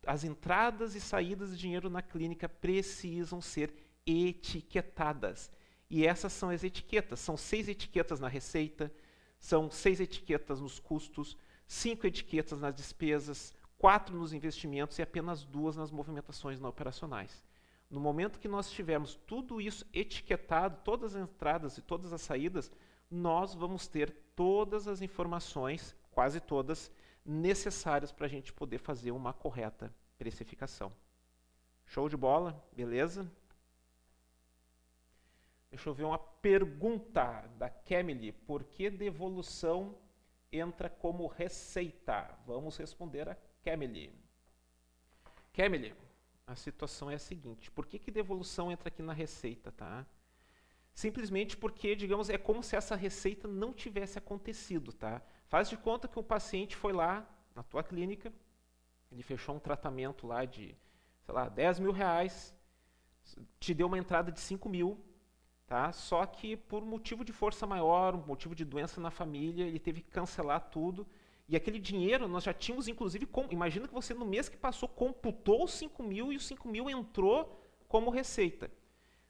As 0.07 0.23
entradas 0.23 0.95
e 0.95 0.99
saídas 0.99 1.51
de 1.51 1.57
dinheiro 1.57 1.87
na 1.87 2.01
clínica 2.01 2.49
precisam 2.49 3.39
ser 3.39 3.71
etiquetadas. 4.05 5.51
E 5.89 6.05
essas 6.05 6.33
são 6.33 6.49
as 6.49 6.63
etiquetas. 6.63 7.19
São 7.19 7.35
seis 7.35 7.67
etiquetas 7.67 8.19
na 8.19 8.27
receita, 8.27 8.91
são 9.39 9.69
seis 9.69 9.99
etiquetas 9.99 10.61
nos 10.61 10.79
custos, 10.79 11.37
cinco 11.67 12.07
etiquetas 12.07 12.59
nas 12.59 12.73
despesas, 12.73 13.53
quatro 13.77 14.15
nos 14.15 14.33
investimentos 14.33 14.99
e 14.99 15.01
apenas 15.01 15.43
duas 15.43 15.75
nas 15.75 15.91
movimentações 15.91 16.59
não 16.59 16.69
operacionais. 16.69 17.43
No 17.89 17.99
momento 17.99 18.39
que 18.39 18.47
nós 18.47 18.71
tivermos 18.71 19.15
tudo 19.27 19.59
isso 19.59 19.85
etiquetado, 19.93 20.79
todas 20.83 21.15
as 21.15 21.23
entradas 21.23 21.77
e 21.77 21.81
todas 21.81 22.13
as 22.13 22.21
saídas, 22.21 22.71
nós 23.09 23.53
vamos 23.53 23.87
ter 23.87 24.15
todas 24.35 24.87
as 24.87 25.01
informações, 25.01 25.95
quase 26.11 26.39
todas, 26.39 26.89
necessárias 27.25 28.11
para 28.11 28.27
a 28.27 28.29
gente 28.29 28.53
poder 28.53 28.77
fazer 28.77 29.11
uma 29.11 29.33
correta 29.33 29.93
precificação. 30.17 30.91
Show 31.85 32.07
de 32.07 32.15
bola? 32.15 32.63
Beleza? 32.71 33.29
Deixa 35.71 35.89
eu 35.89 35.93
ver 35.93 36.03
uma 36.03 36.19
pergunta 36.19 37.49
da 37.57 37.69
Kemily. 37.69 38.33
Por 38.33 38.61
que 38.65 38.89
devolução 38.89 39.97
entra 40.51 40.89
como 40.89 41.27
receita? 41.27 42.37
Vamos 42.45 42.75
responder 42.75 43.29
a 43.29 43.37
Kemily. 43.63 44.13
Kemily, 45.53 45.95
a 46.45 46.55
situação 46.55 47.09
é 47.09 47.15
a 47.15 47.19
seguinte. 47.19 47.71
Por 47.71 47.85
que, 47.85 47.97
que 47.97 48.11
devolução 48.11 48.69
entra 48.69 48.89
aqui 48.89 49.01
na 49.01 49.13
receita? 49.13 49.71
Tá? 49.71 50.05
Simplesmente 50.93 51.55
porque, 51.55 51.95
digamos, 51.95 52.29
é 52.29 52.37
como 52.37 52.61
se 52.61 52.75
essa 52.75 52.95
receita 52.97 53.47
não 53.47 53.71
tivesse 53.71 54.17
acontecido. 54.17 54.91
Tá? 54.91 55.21
Faz 55.47 55.69
de 55.69 55.77
conta 55.77 56.05
que 56.05 56.19
um 56.19 56.23
paciente 56.23 56.75
foi 56.75 56.91
lá 56.91 57.25
na 57.55 57.63
tua 57.63 57.81
clínica, 57.81 58.31
ele 59.09 59.23
fechou 59.23 59.55
um 59.55 59.59
tratamento 59.59 60.27
lá 60.27 60.43
de, 60.43 60.75
sei 61.21 61.33
lá, 61.33 61.47
10 61.47 61.79
mil 61.79 61.91
reais, 61.91 62.53
te 63.59 63.73
deu 63.73 63.87
uma 63.87 63.97
entrada 63.97 64.31
de 64.31 64.39
5 64.39 64.67
mil, 64.69 65.01
Tá? 65.71 65.93
Só 65.93 66.25
que 66.25 66.57
por 66.57 66.83
motivo 66.83 67.23
de 67.23 67.31
força 67.31 67.65
maior, 67.65 68.13
um 68.13 68.25
motivo 68.27 68.53
de 68.53 68.65
doença 68.65 68.99
na 68.99 69.09
família, 69.09 69.63
ele 69.63 69.79
teve 69.79 70.01
que 70.01 70.11
cancelar 70.11 70.69
tudo. 70.69 71.07
E 71.47 71.55
aquele 71.55 71.79
dinheiro 71.79 72.27
nós 72.27 72.43
já 72.43 72.53
tínhamos, 72.53 72.89
inclusive, 72.89 73.25
com, 73.25 73.47
imagina 73.49 73.87
que 73.87 73.93
você 73.93 74.13
no 74.13 74.25
mês 74.25 74.49
que 74.49 74.57
passou 74.57 74.89
computou 74.89 75.63
os 75.63 75.71
5 75.71 76.03
mil 76.03 76.33
e 76.33 76.35
os 76.35 76.45
5 76.45 76.67
mil 76.67 76.89
entrou 76.89 77.57
como 77.87 78.09
receita. 78.09 78.69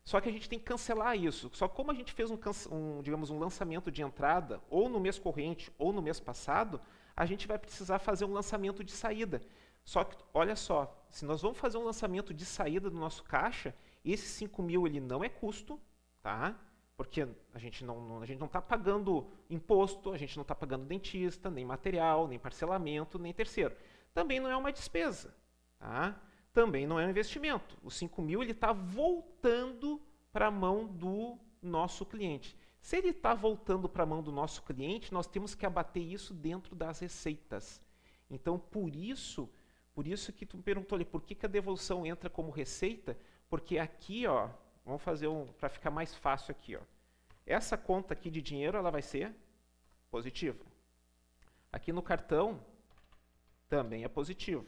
Só 0.04 0.20
que 0.20 0.30
a 0.30 0.32
gente 0.32 0.50
tem 0.50 0.58
que 0.58 0.66
cancelar 0.66 1.16
isso. 1.16 1.52
Só 1.54 1.68
que 1.68 1.76
como 1.76 1.92
a 1.92 1.94
gente 1.94 2.12
fez 2.12 2.32
um, 2.32 2.40
um, 2.72 3.04
digamos, 3.04 3.30
um 3.30 3.38
lançamento 3.38 3.92
de 3.92 4.02
entrada, 4.02 4.60
ou 4.68 4.90
no 4.90 5.00
mês 5.00 5.20
corrente, 5.20 5.72
ou 5.78 5.94
no 5.94 6.02
mês 6.02 6.20
passado, 6.20 6.82
a 7.16 7.24
gente 7.24 7.48
vai 7.48 7.60
precisar 7.60 8.00
fazer 8.00 8.26
um 8.26 8.34
lançamento 8.34 8.84
de 8.84 8.94
saída. 8.94 9.44
Só 9.86 10.04
que, 10.04 10.18
olha 10.34 10.56
só, 10.56 10.92
se 11.12 11.24
nós 11.24 11.40
vamos 11.44 11.60
fazer 11.60 11.78
um 11.78 11.84
lançamento 11.84 12.34
de 12.34 12.46
saída 12.46 12.90
do 12.90 12.98
nosso 12.98 13.24
caixa, 13.26 13.76
esse 14.04 14.26
5 14.26 14.64
mil 14.64 14.88
ele 14.88 15.00
não 15.00 15.24
é 15.24 15.30
custo, 15.30 15.80
tá? 16.22 16.56
Porque 16.96 17.28
a 17.54 17.60
gente 17.60 17.84
não, 17.84 18.24
está 18.24 18.62
pagando 18.62 19.28
imposto, 19.50 20.12
a 20.12 20.18
gente 20.18 20.38
não 20.38 20.44
está 20.44 20.54
pagando 20.54 20.86
dentista, 20.86 21.50
nem 21.50 21.66
material, 21.66 22.28
nem 22.28 22.38
parcelamento, 22.38 23.18
nem 23.18 23.34
terceiro. 23.34 23.76
Também 24.14 24.40
não 24.40 24.50
é 24.50 24.56
uma 24.56 24.72
despesa. 24.72 25.36
Tá? 25.80 26.22
Também 26.54 26.86
não 26.86 27.00
é 27.00 27.06
um 27.06 27.10
investimento. 27.10 27.78
O 27.82 27.90
5 27.90 28.22
mil 28.22 28.44
está 28.44 28.72
voltando 28.72 30.02
para 30.32 30.48
a 30.48 30.52
mão 30.52 30.86
do 30.86 31.40
nosso 31.62 32.06
cliente. 32.06 32.56
Se 32.82 32.98
ele 32.98 33.10
está 33.10 33.34
voltando 33.34 33.88
para 33.88 34.04
a 34.04 34.06
mão 34.06 34.22
do 34.22 34.32
nosso 34.32 34.64
cliente, 34.64 35.14
nós 35.14 35.28
temos 35.28 35.54
que 35.56 35.66
abater 35.66 36.04
isso 36.04 36.34
dentro 36.34 36.76
das 36.76 37.00
receitas. 37.00 37.82
Então, 38.30 38.58
por 38.58 38.96
isso, 38.96 39.50
por 39.94 40.08
isso 40.08 40.34
que 40.34 40.46
tu 40.46 40.58
me 40.58 40.64
perguntou 40.64 40.96
ali, 40.96 41.06
por 41.06 41.22
que, 41.22 41.36
que 41.36 41.46
a 41.46 41.50
devolução 41.50 42.06
entra 42.06 42.30
como 42.30 42.50
receita? 42.50 43.18
Porque 43.50 43.78
aqui, 43.78 44.26
ó, 44.26 44.50
vamos 44.86 45.02
fazer 45.02 45.28
um, 45.28 45.48
para 45.54 45.70
ficar 45.70 45.92
mais 45.92 46.16
fácil 46.16 46.52
aqui, 46.52 46.76
ó. 46.76 46.82
Essa 47.46 47.78
conta 47.78 48.14
aqui 48.14 48.30
de 48.30 48.42
dinheiro, 48.42 48.78
ela 48.78 48.92
vai 48.92 49.02
ser 49.02 49.34
positiva. 50.10 50.64
Aqui 51.72 51.92
no 51.92 52.02
cartão, 52.02 52.64
também 53.68 54.04
é 54.04 54.08
positivo. 54.08 54.66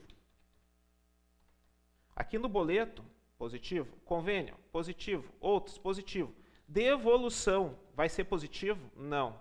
Aqui 2.15 2.37
no 2.37 2.47
boleto, 2.47 3.03
positivo. 3.37 3.95
Convênio, 4.05 4.55
positivo. 4.71 5.29
Outros, 5.39 5.77
positivo. 5.77 6.33
Devolução, 6.67 7.77
vai 7.93 8.07
ser 8.07 8.23
positivo? 8.23 8.89
Não. 8.95 9.39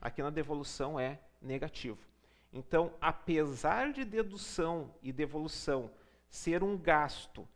Aqui 0.00 0.22
na 0.22 0.30
devolução 0.30 1.00
é 1.00 1.18
negativo. 1.40 1.98
Então, 2.52 2.92
apesar 3.00 3.92
de 3.92 4.04
dedução 4.04 4.94
e 5.02 5.10
devolução 5.12 5.90
ser 6.28 6.62
um 6.62 6.76
gasto 6.76 7.48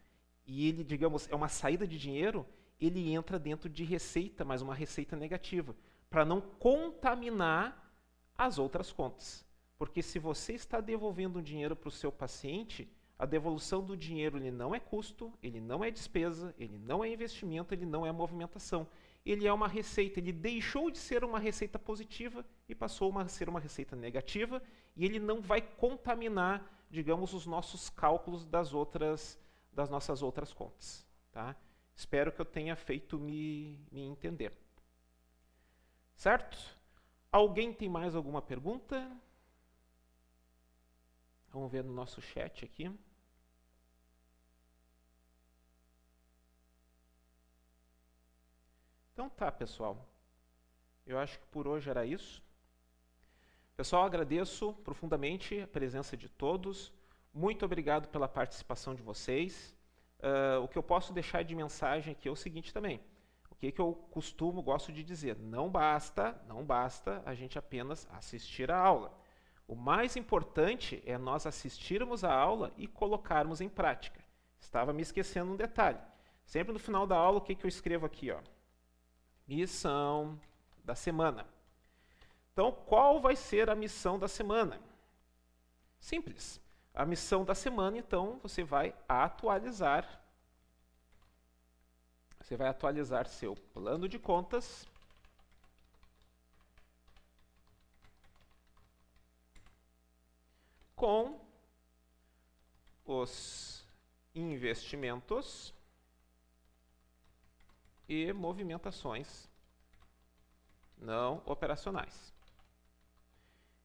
e 0.47 0.69
ele, 0.69 0.85
digamos, 0.85 1.29
é 1.31 1.35
uma 1.35 1.49
saída 1.49 1.87
de 1.87 1.99
dinheiro, 1.99 2.47
ele 2.81 3.13
entra 3.13 3.39
dentro 3.39 3.69
de 3.69 3.85
receita, 3.85 4.45
mas 4.45 4.63
uma 4.63 4.75
receita 4.75 5.17
negativa, 5.17 5.75
para 6.09 6.25
não 6.25 6.41
contaminar 6.41 7.93
as 8.37 8.59
outras 8.59 8.93
contas. 8.93 9.45
Porque 9.79 10.03
se 10.03 10.19
você 10.19 10.53
está 10.53 10.81
devolvendo 10.81 11.39
um 11.39 11.43
dinheiro 11.43 11.75
para 11.75 11.89
o 11.89 11.93
seu 11.93 12.13
paciente, 12.13 12.89
a 13.19 13.27
devolução 13.27 13.83
do 13.83 13.97
dinheiro 13.97 14.37
ele 14.39 14.51
não 14.51 14.75
é 14.75 14.81
custo, 14.81 15.33
ele 15.43 15.61
não 15.61 15.83
é 15.83 15.91
despesa, 15.91 16.55
ele 16.59 16.79
não 16.79 17.05
é 17.05 17.09
investimento, 17.09 17.75
ele 17.75 17.87
não 17.87 18.07
é 18.07 18.13
movimentação 18.13 18.87
ele 19.27 19.47
é 19.47 19.53
uma 19.53 19.67
receita, 19.67 20.21
ele 20.21 20.33
deixou 20.33 20.89
de 20.89 20.99
ser 20.99 21.25
uma 21.25 21.41
receita 21.41 21.79
positiva 21.81 22.47
e 22.69 22.75
passou 22.75 23.19
a 23.19 23.27
ser 23.27 23.49
uma 23.49 23.59
receita 23.59 23.97
negativa, 23.97 24.63
e 24.95 25.05
ele 25.05 25.19
não 25.19 25.43
vai 25.43 25.61
contaminar, 25.61 26.65
digamos, 26.89 27.35
os 27.35 27.45
nossos 27.45 27.91
cálculos 27.91 28.47
das 28.47 28.73
outras 28.73 29.37
das 29.77 29.91
nossas 29.91 30.23
outras 30.23 30.55
contas, 30.55 31.07
tá? 31.31 31.55
Espero 31.95 32.33
que 32.33 32.41
eu 32.41 32.47
tenha 32.47 32.75
feito 32.75 33.19
me, 33.19 33.87
me 33.93 34.01
entender. 34.01 34.57
Certo? 36.15 36.57
Alguém 37.31 37.75
tem 37.75 37.87
mais 37.87 38.15
alguma 38.15 38.41
pergunta? 38.41 39.15
Vamos 41.51 41.71
ver 41.71 41.85
no 41.85 41.93
nosso 41.93 42.23
chat 42.23 42.65
aqui. 42.65 42.91
Então 49.13 49.29
tá, 49.29 49.53
pessoal. 49.53 50.09
Eu 51.07 51.19
acho 51.19 51.39
que 51.39 51.47
por 51.49 51.69
hoje 51.69 51.91
era 51.91 52.07
isso. 52.07 52.43
Pessoal, 53.77 54.05
agradeço 54.05 54.73
profundamente 54.73 55.61
a 55.61 55.69
presença 55.69 56.17
de 56.17 56.31
todos. 56.31 56.96
Muito 57.37 57.67
obrigado 57.67 58.09
pela 58.09 58.27
participação 58.27 58.95
de 58.95 59.03
vocês. 59.03 59.77
Uh, 60.21 60.63
o 60.63 60.69
que 60.69 60.79
eu 60.79 60.83
posso 60.83 61.13
deixar 61.13 61.45
de 61.45 61.55
mensagem 61.55 62.13
aqui 62.13 62.27
é 62.27 62.33
o 62.33 62.35
seguinte 62.35 62.73
também. 62.73 62.99
O 63.51 63.55
que, 63.57 63.71
que 63.71 63.79
eu 63.79 63.93
costumo, 64.11 64.63
gosto 64.63 64.91
de 64.91 65.05
dizer? 65.05 65.37
Não 65.37 65.69
basta, 65.69 66.35
não 66.49 66.65
basta 66.65 67.23
a 67.27 67.35
gente 67.35 67.59
apenas 67.59 68.09
assistir 68.11 68.71
a 68.71 68.79
aula. 68.79 69.13
O 69.69 69.75
mais 69.75 70.17
importante 70.17 71.03
é 71.05 71.19
nós 71.19 71.45
assistirmos 71.45 72.25
a 72.25 72.35
aula 72.35 72.73
e 72.75 72.87
colocarmos 72.87 73.61
em 73.61 73.69
prática. 73.69 74.25
Estava 74.59 74.95
me 74.95 75.03
esquecendo 75.03 75.53
um 75.53 75.57
detalhe. 75.57 76.01
Sempre 76.47 76.73
no 76.73 76.79
final 76.79 77.07
da 77.07 77.19
aula, 77.19 77.37
o 77.37 77.43
que, 77.43 77.55
que 77.55 77.67
eu 77.67 77.69
escrevo 77.69 78.07
aqui? 78.07 78.31
Ó? 78.31 78.41
Missão 79.47 80.41
da 80.83 80.95
semana. 80.95 81.47
Então, 82.55 82.73
qual 82.73 83.21
vai 83.21 83.37
ser 83.37 83.69
a 83.69 83.75
missão 83.75 84.19
da 84.19 84.27
semana? 84.27 84.81
Simples. 86.01 86.65
A 86.97 87.05
missão 87.05 87.45
da 87.45 87.55
semana, 87.55 87.99
então, 87.99 88.41
você 88.43 88.65
vai 88.65 88.95
atualizar. 89.07 90.19
Você 92.41 92.57
vai 92.57 92.69
atualizar 92.69 93.29
seu 93.29 93.55
plano 93.55 94.09
de 94.09 94.19
contas. 94.19 94.89
Com 100.95 101.39
os 103.05 103.87
investimentos 104.35 105.75
e 108.09 108.33
movimentações 108.33 109.51
não 110.97 111.43
operacionais. 111.45 112.33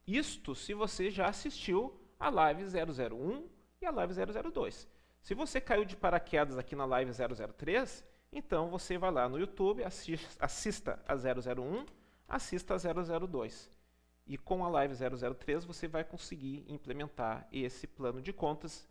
Isto 0.08 0.56
se 0.56 0.74
você 0.74 1.12
já 1.12 1.28
assistiu 1.28 2.01
a 2.22 2.30
live 2.30 2.64
001 2.64 3.50
e 3.82 3.86
a 3.86 3.92
live 3.92 4.14
002. 4.14 4.88
Se 5.22 5.34
você 5.34 5.60
caiu 5.60 5.84
de 5.84 5.98
paraquedas 5.98 6.56
aqui 6.58 6.76
na 6.76 6.86
live 6.86 7.12
003, 7.12 8.06
então 8.32 8.70
você 8.70 8.96
vai 8.98 9.12
lá 9.12 9.28
no 9.28 9.40
YouTube, 9.40 9.84
assista 9.84 11.00
a 11.08 11.16
001, 11.16 11.86
assista 12.28 12.76
a 12.76 12.78
002. 12.78 13.72
E 14.28 14.38
com 14.38 14.64
a 14.64 14.70
live 14.70 14.94
003 14.96 15.66
você 15.66 15.88
vai 15.88 16.04
conseguir 16.04 16.64
implementar 16.68 17.48
esse 17.52 17.88
plano 17.88 18.22
de 18.22 18.32
contas, 18.32 18.88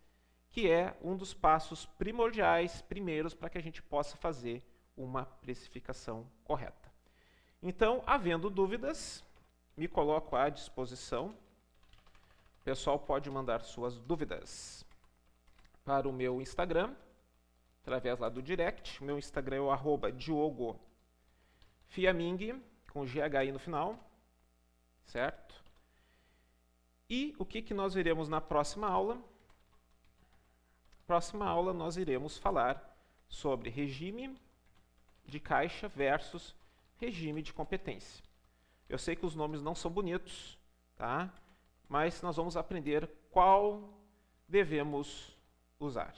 que 0.49 0.69
é 0.69 0.97
um 1.01 1.15
dos 1.15 1.33
passos 1.33 1.85
primordiais, 1.85 2.81
primeiros, 2.81 3.33
para 3.33 3.49
que 3.49 3.57
a 3.57 3.63
gente 3.63 3.81
possa 3.81 4.17
fazer 4.17 4.61
uma 4.95 5.25
precificação 5.25 6.29
correta. 6.43 6.91
Então, 7.63 8.03
havendo 8.05 8.49
dúvidas, 8.49 9.23
me 9.77 9.87
coloco 9.87 10.35
à 10.35 10.49
disposição. 10.49 11.33
O 12.61 12.63
pessoal 12.63 12.99
pode 12.99 13.27
mandar 13.27 13.63
suas 13.63 13.97
dúvidas 13.97 14.85
para 15.83 16.07
o 16.07 16.13
meu 16.13 16.39
Instagram, 16.39 16.95
através 17.81 18.19
lá 18.19 18.29
do 18.29 18.39
direct. 18.39 19.03
Meu 19.03 19.17
Instagram 19.17 19.55
é 19.55 19.61
o 19.61 19.71
arroba 19.71 20.11
Diogo 20.11 20.79
Fiaming, 21.87 22.61
com 22.93 23.03
GHI 23.03 23.51
no 23.51 23.57
final, 23.57 23.97
certo? 25.05 25.55
E 27.09 27.35
o 27.39 27.43
que, 27.43 27.63
que 27.63 27.73
nós 27.73 27.95
veremos 27.95 28.29
na 28.29 28.39
próxima 28.39 28.87
aula? 28.87 29.19
Próxima 31.07 31.47
aula 31.47 31.73
nós 31.73 31.97
iremos 31.97 32.37
falar 32.37 32.95
sobre 33.27 33.71
regime 33.71 34.37
de 35.25 35.39
caixa 35.39 35.87
versus 35.87 36.55
regime 36.97 37.41
de 37.41 37.51
competência. 37.53 38.23
Eu 38.87 38.99
sei 38.99 39.15
que 39.15 39.25
os 39.25 39.33
nomes 39.33 39.63
não 39.63 39.73
são 39.73 39.89
bonitos, 39.89 40.59
tá? 40.95 41.33
Mas 41.91 42.21
nós 42.21 42.37
vamos 42.37 42.55
aprender 42.55 43.05
qual 43.29 43.83
devemos 44.47 45.37
usar. 45.77 46.15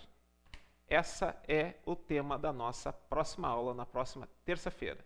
Essa 0.88 1.36
é 1.47 1.74
o 1.84 1.95
tema 1.95 2.38
da 2.38 2.53
nossa 2.53 2.93
próxima 2.93 3.47
aula, 3.47 3.74
na 3.74 3.84
próxima 3.84 4.30
terça-feira. 4.45 5.03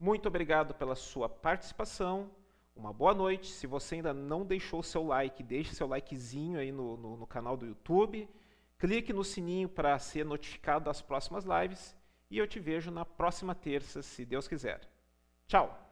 Muito 0.00 0.26
obrigado 0.26 0.72
pela 0.72 0.94
sua 0.94 1.28
participação. 1.28 2.30
Uma 2.74 2.94
boa 2.94 3.12
noite. 3.12 3.48
Se 3.52 3.66
você 3.66 3.96
ainda 3.96 4.14
não 4.14 4.46
deixou 4.46 4.82
seu 4.82 5.04
like, 5.06 5.42
deixe 5.42 5.74
seu 5.74 5.86
likezinho 5.86 6.58
aí 6.58 6.72
no, 6.72 6.96
no, 6.96 7.18
no 7.18 7.26
canal 7.26 7.54
do 7.54 7.66
YouTube. 7.66 8.26
Clique 8.78 9.12
no 9.12 9.22
sininho 9.22 9.68
para 9.68 9.98
ser 9.98 10.24
notificado 10.24 10.86
das 10.86 11.02
próximas 11.02 11.44
lives 11.44 11.94
e 12.30 12.38
eu 12.38 12.48
te 12.48 12.58
vejo 12.58 12.90
na 12.90 13.04
próxima 13.04 13.54
terça, 13.54 14.00
se 14.00 14.24
Deus 14.24 14.48
quiser. 14.48 14.80
Tchau! 15.46 15.83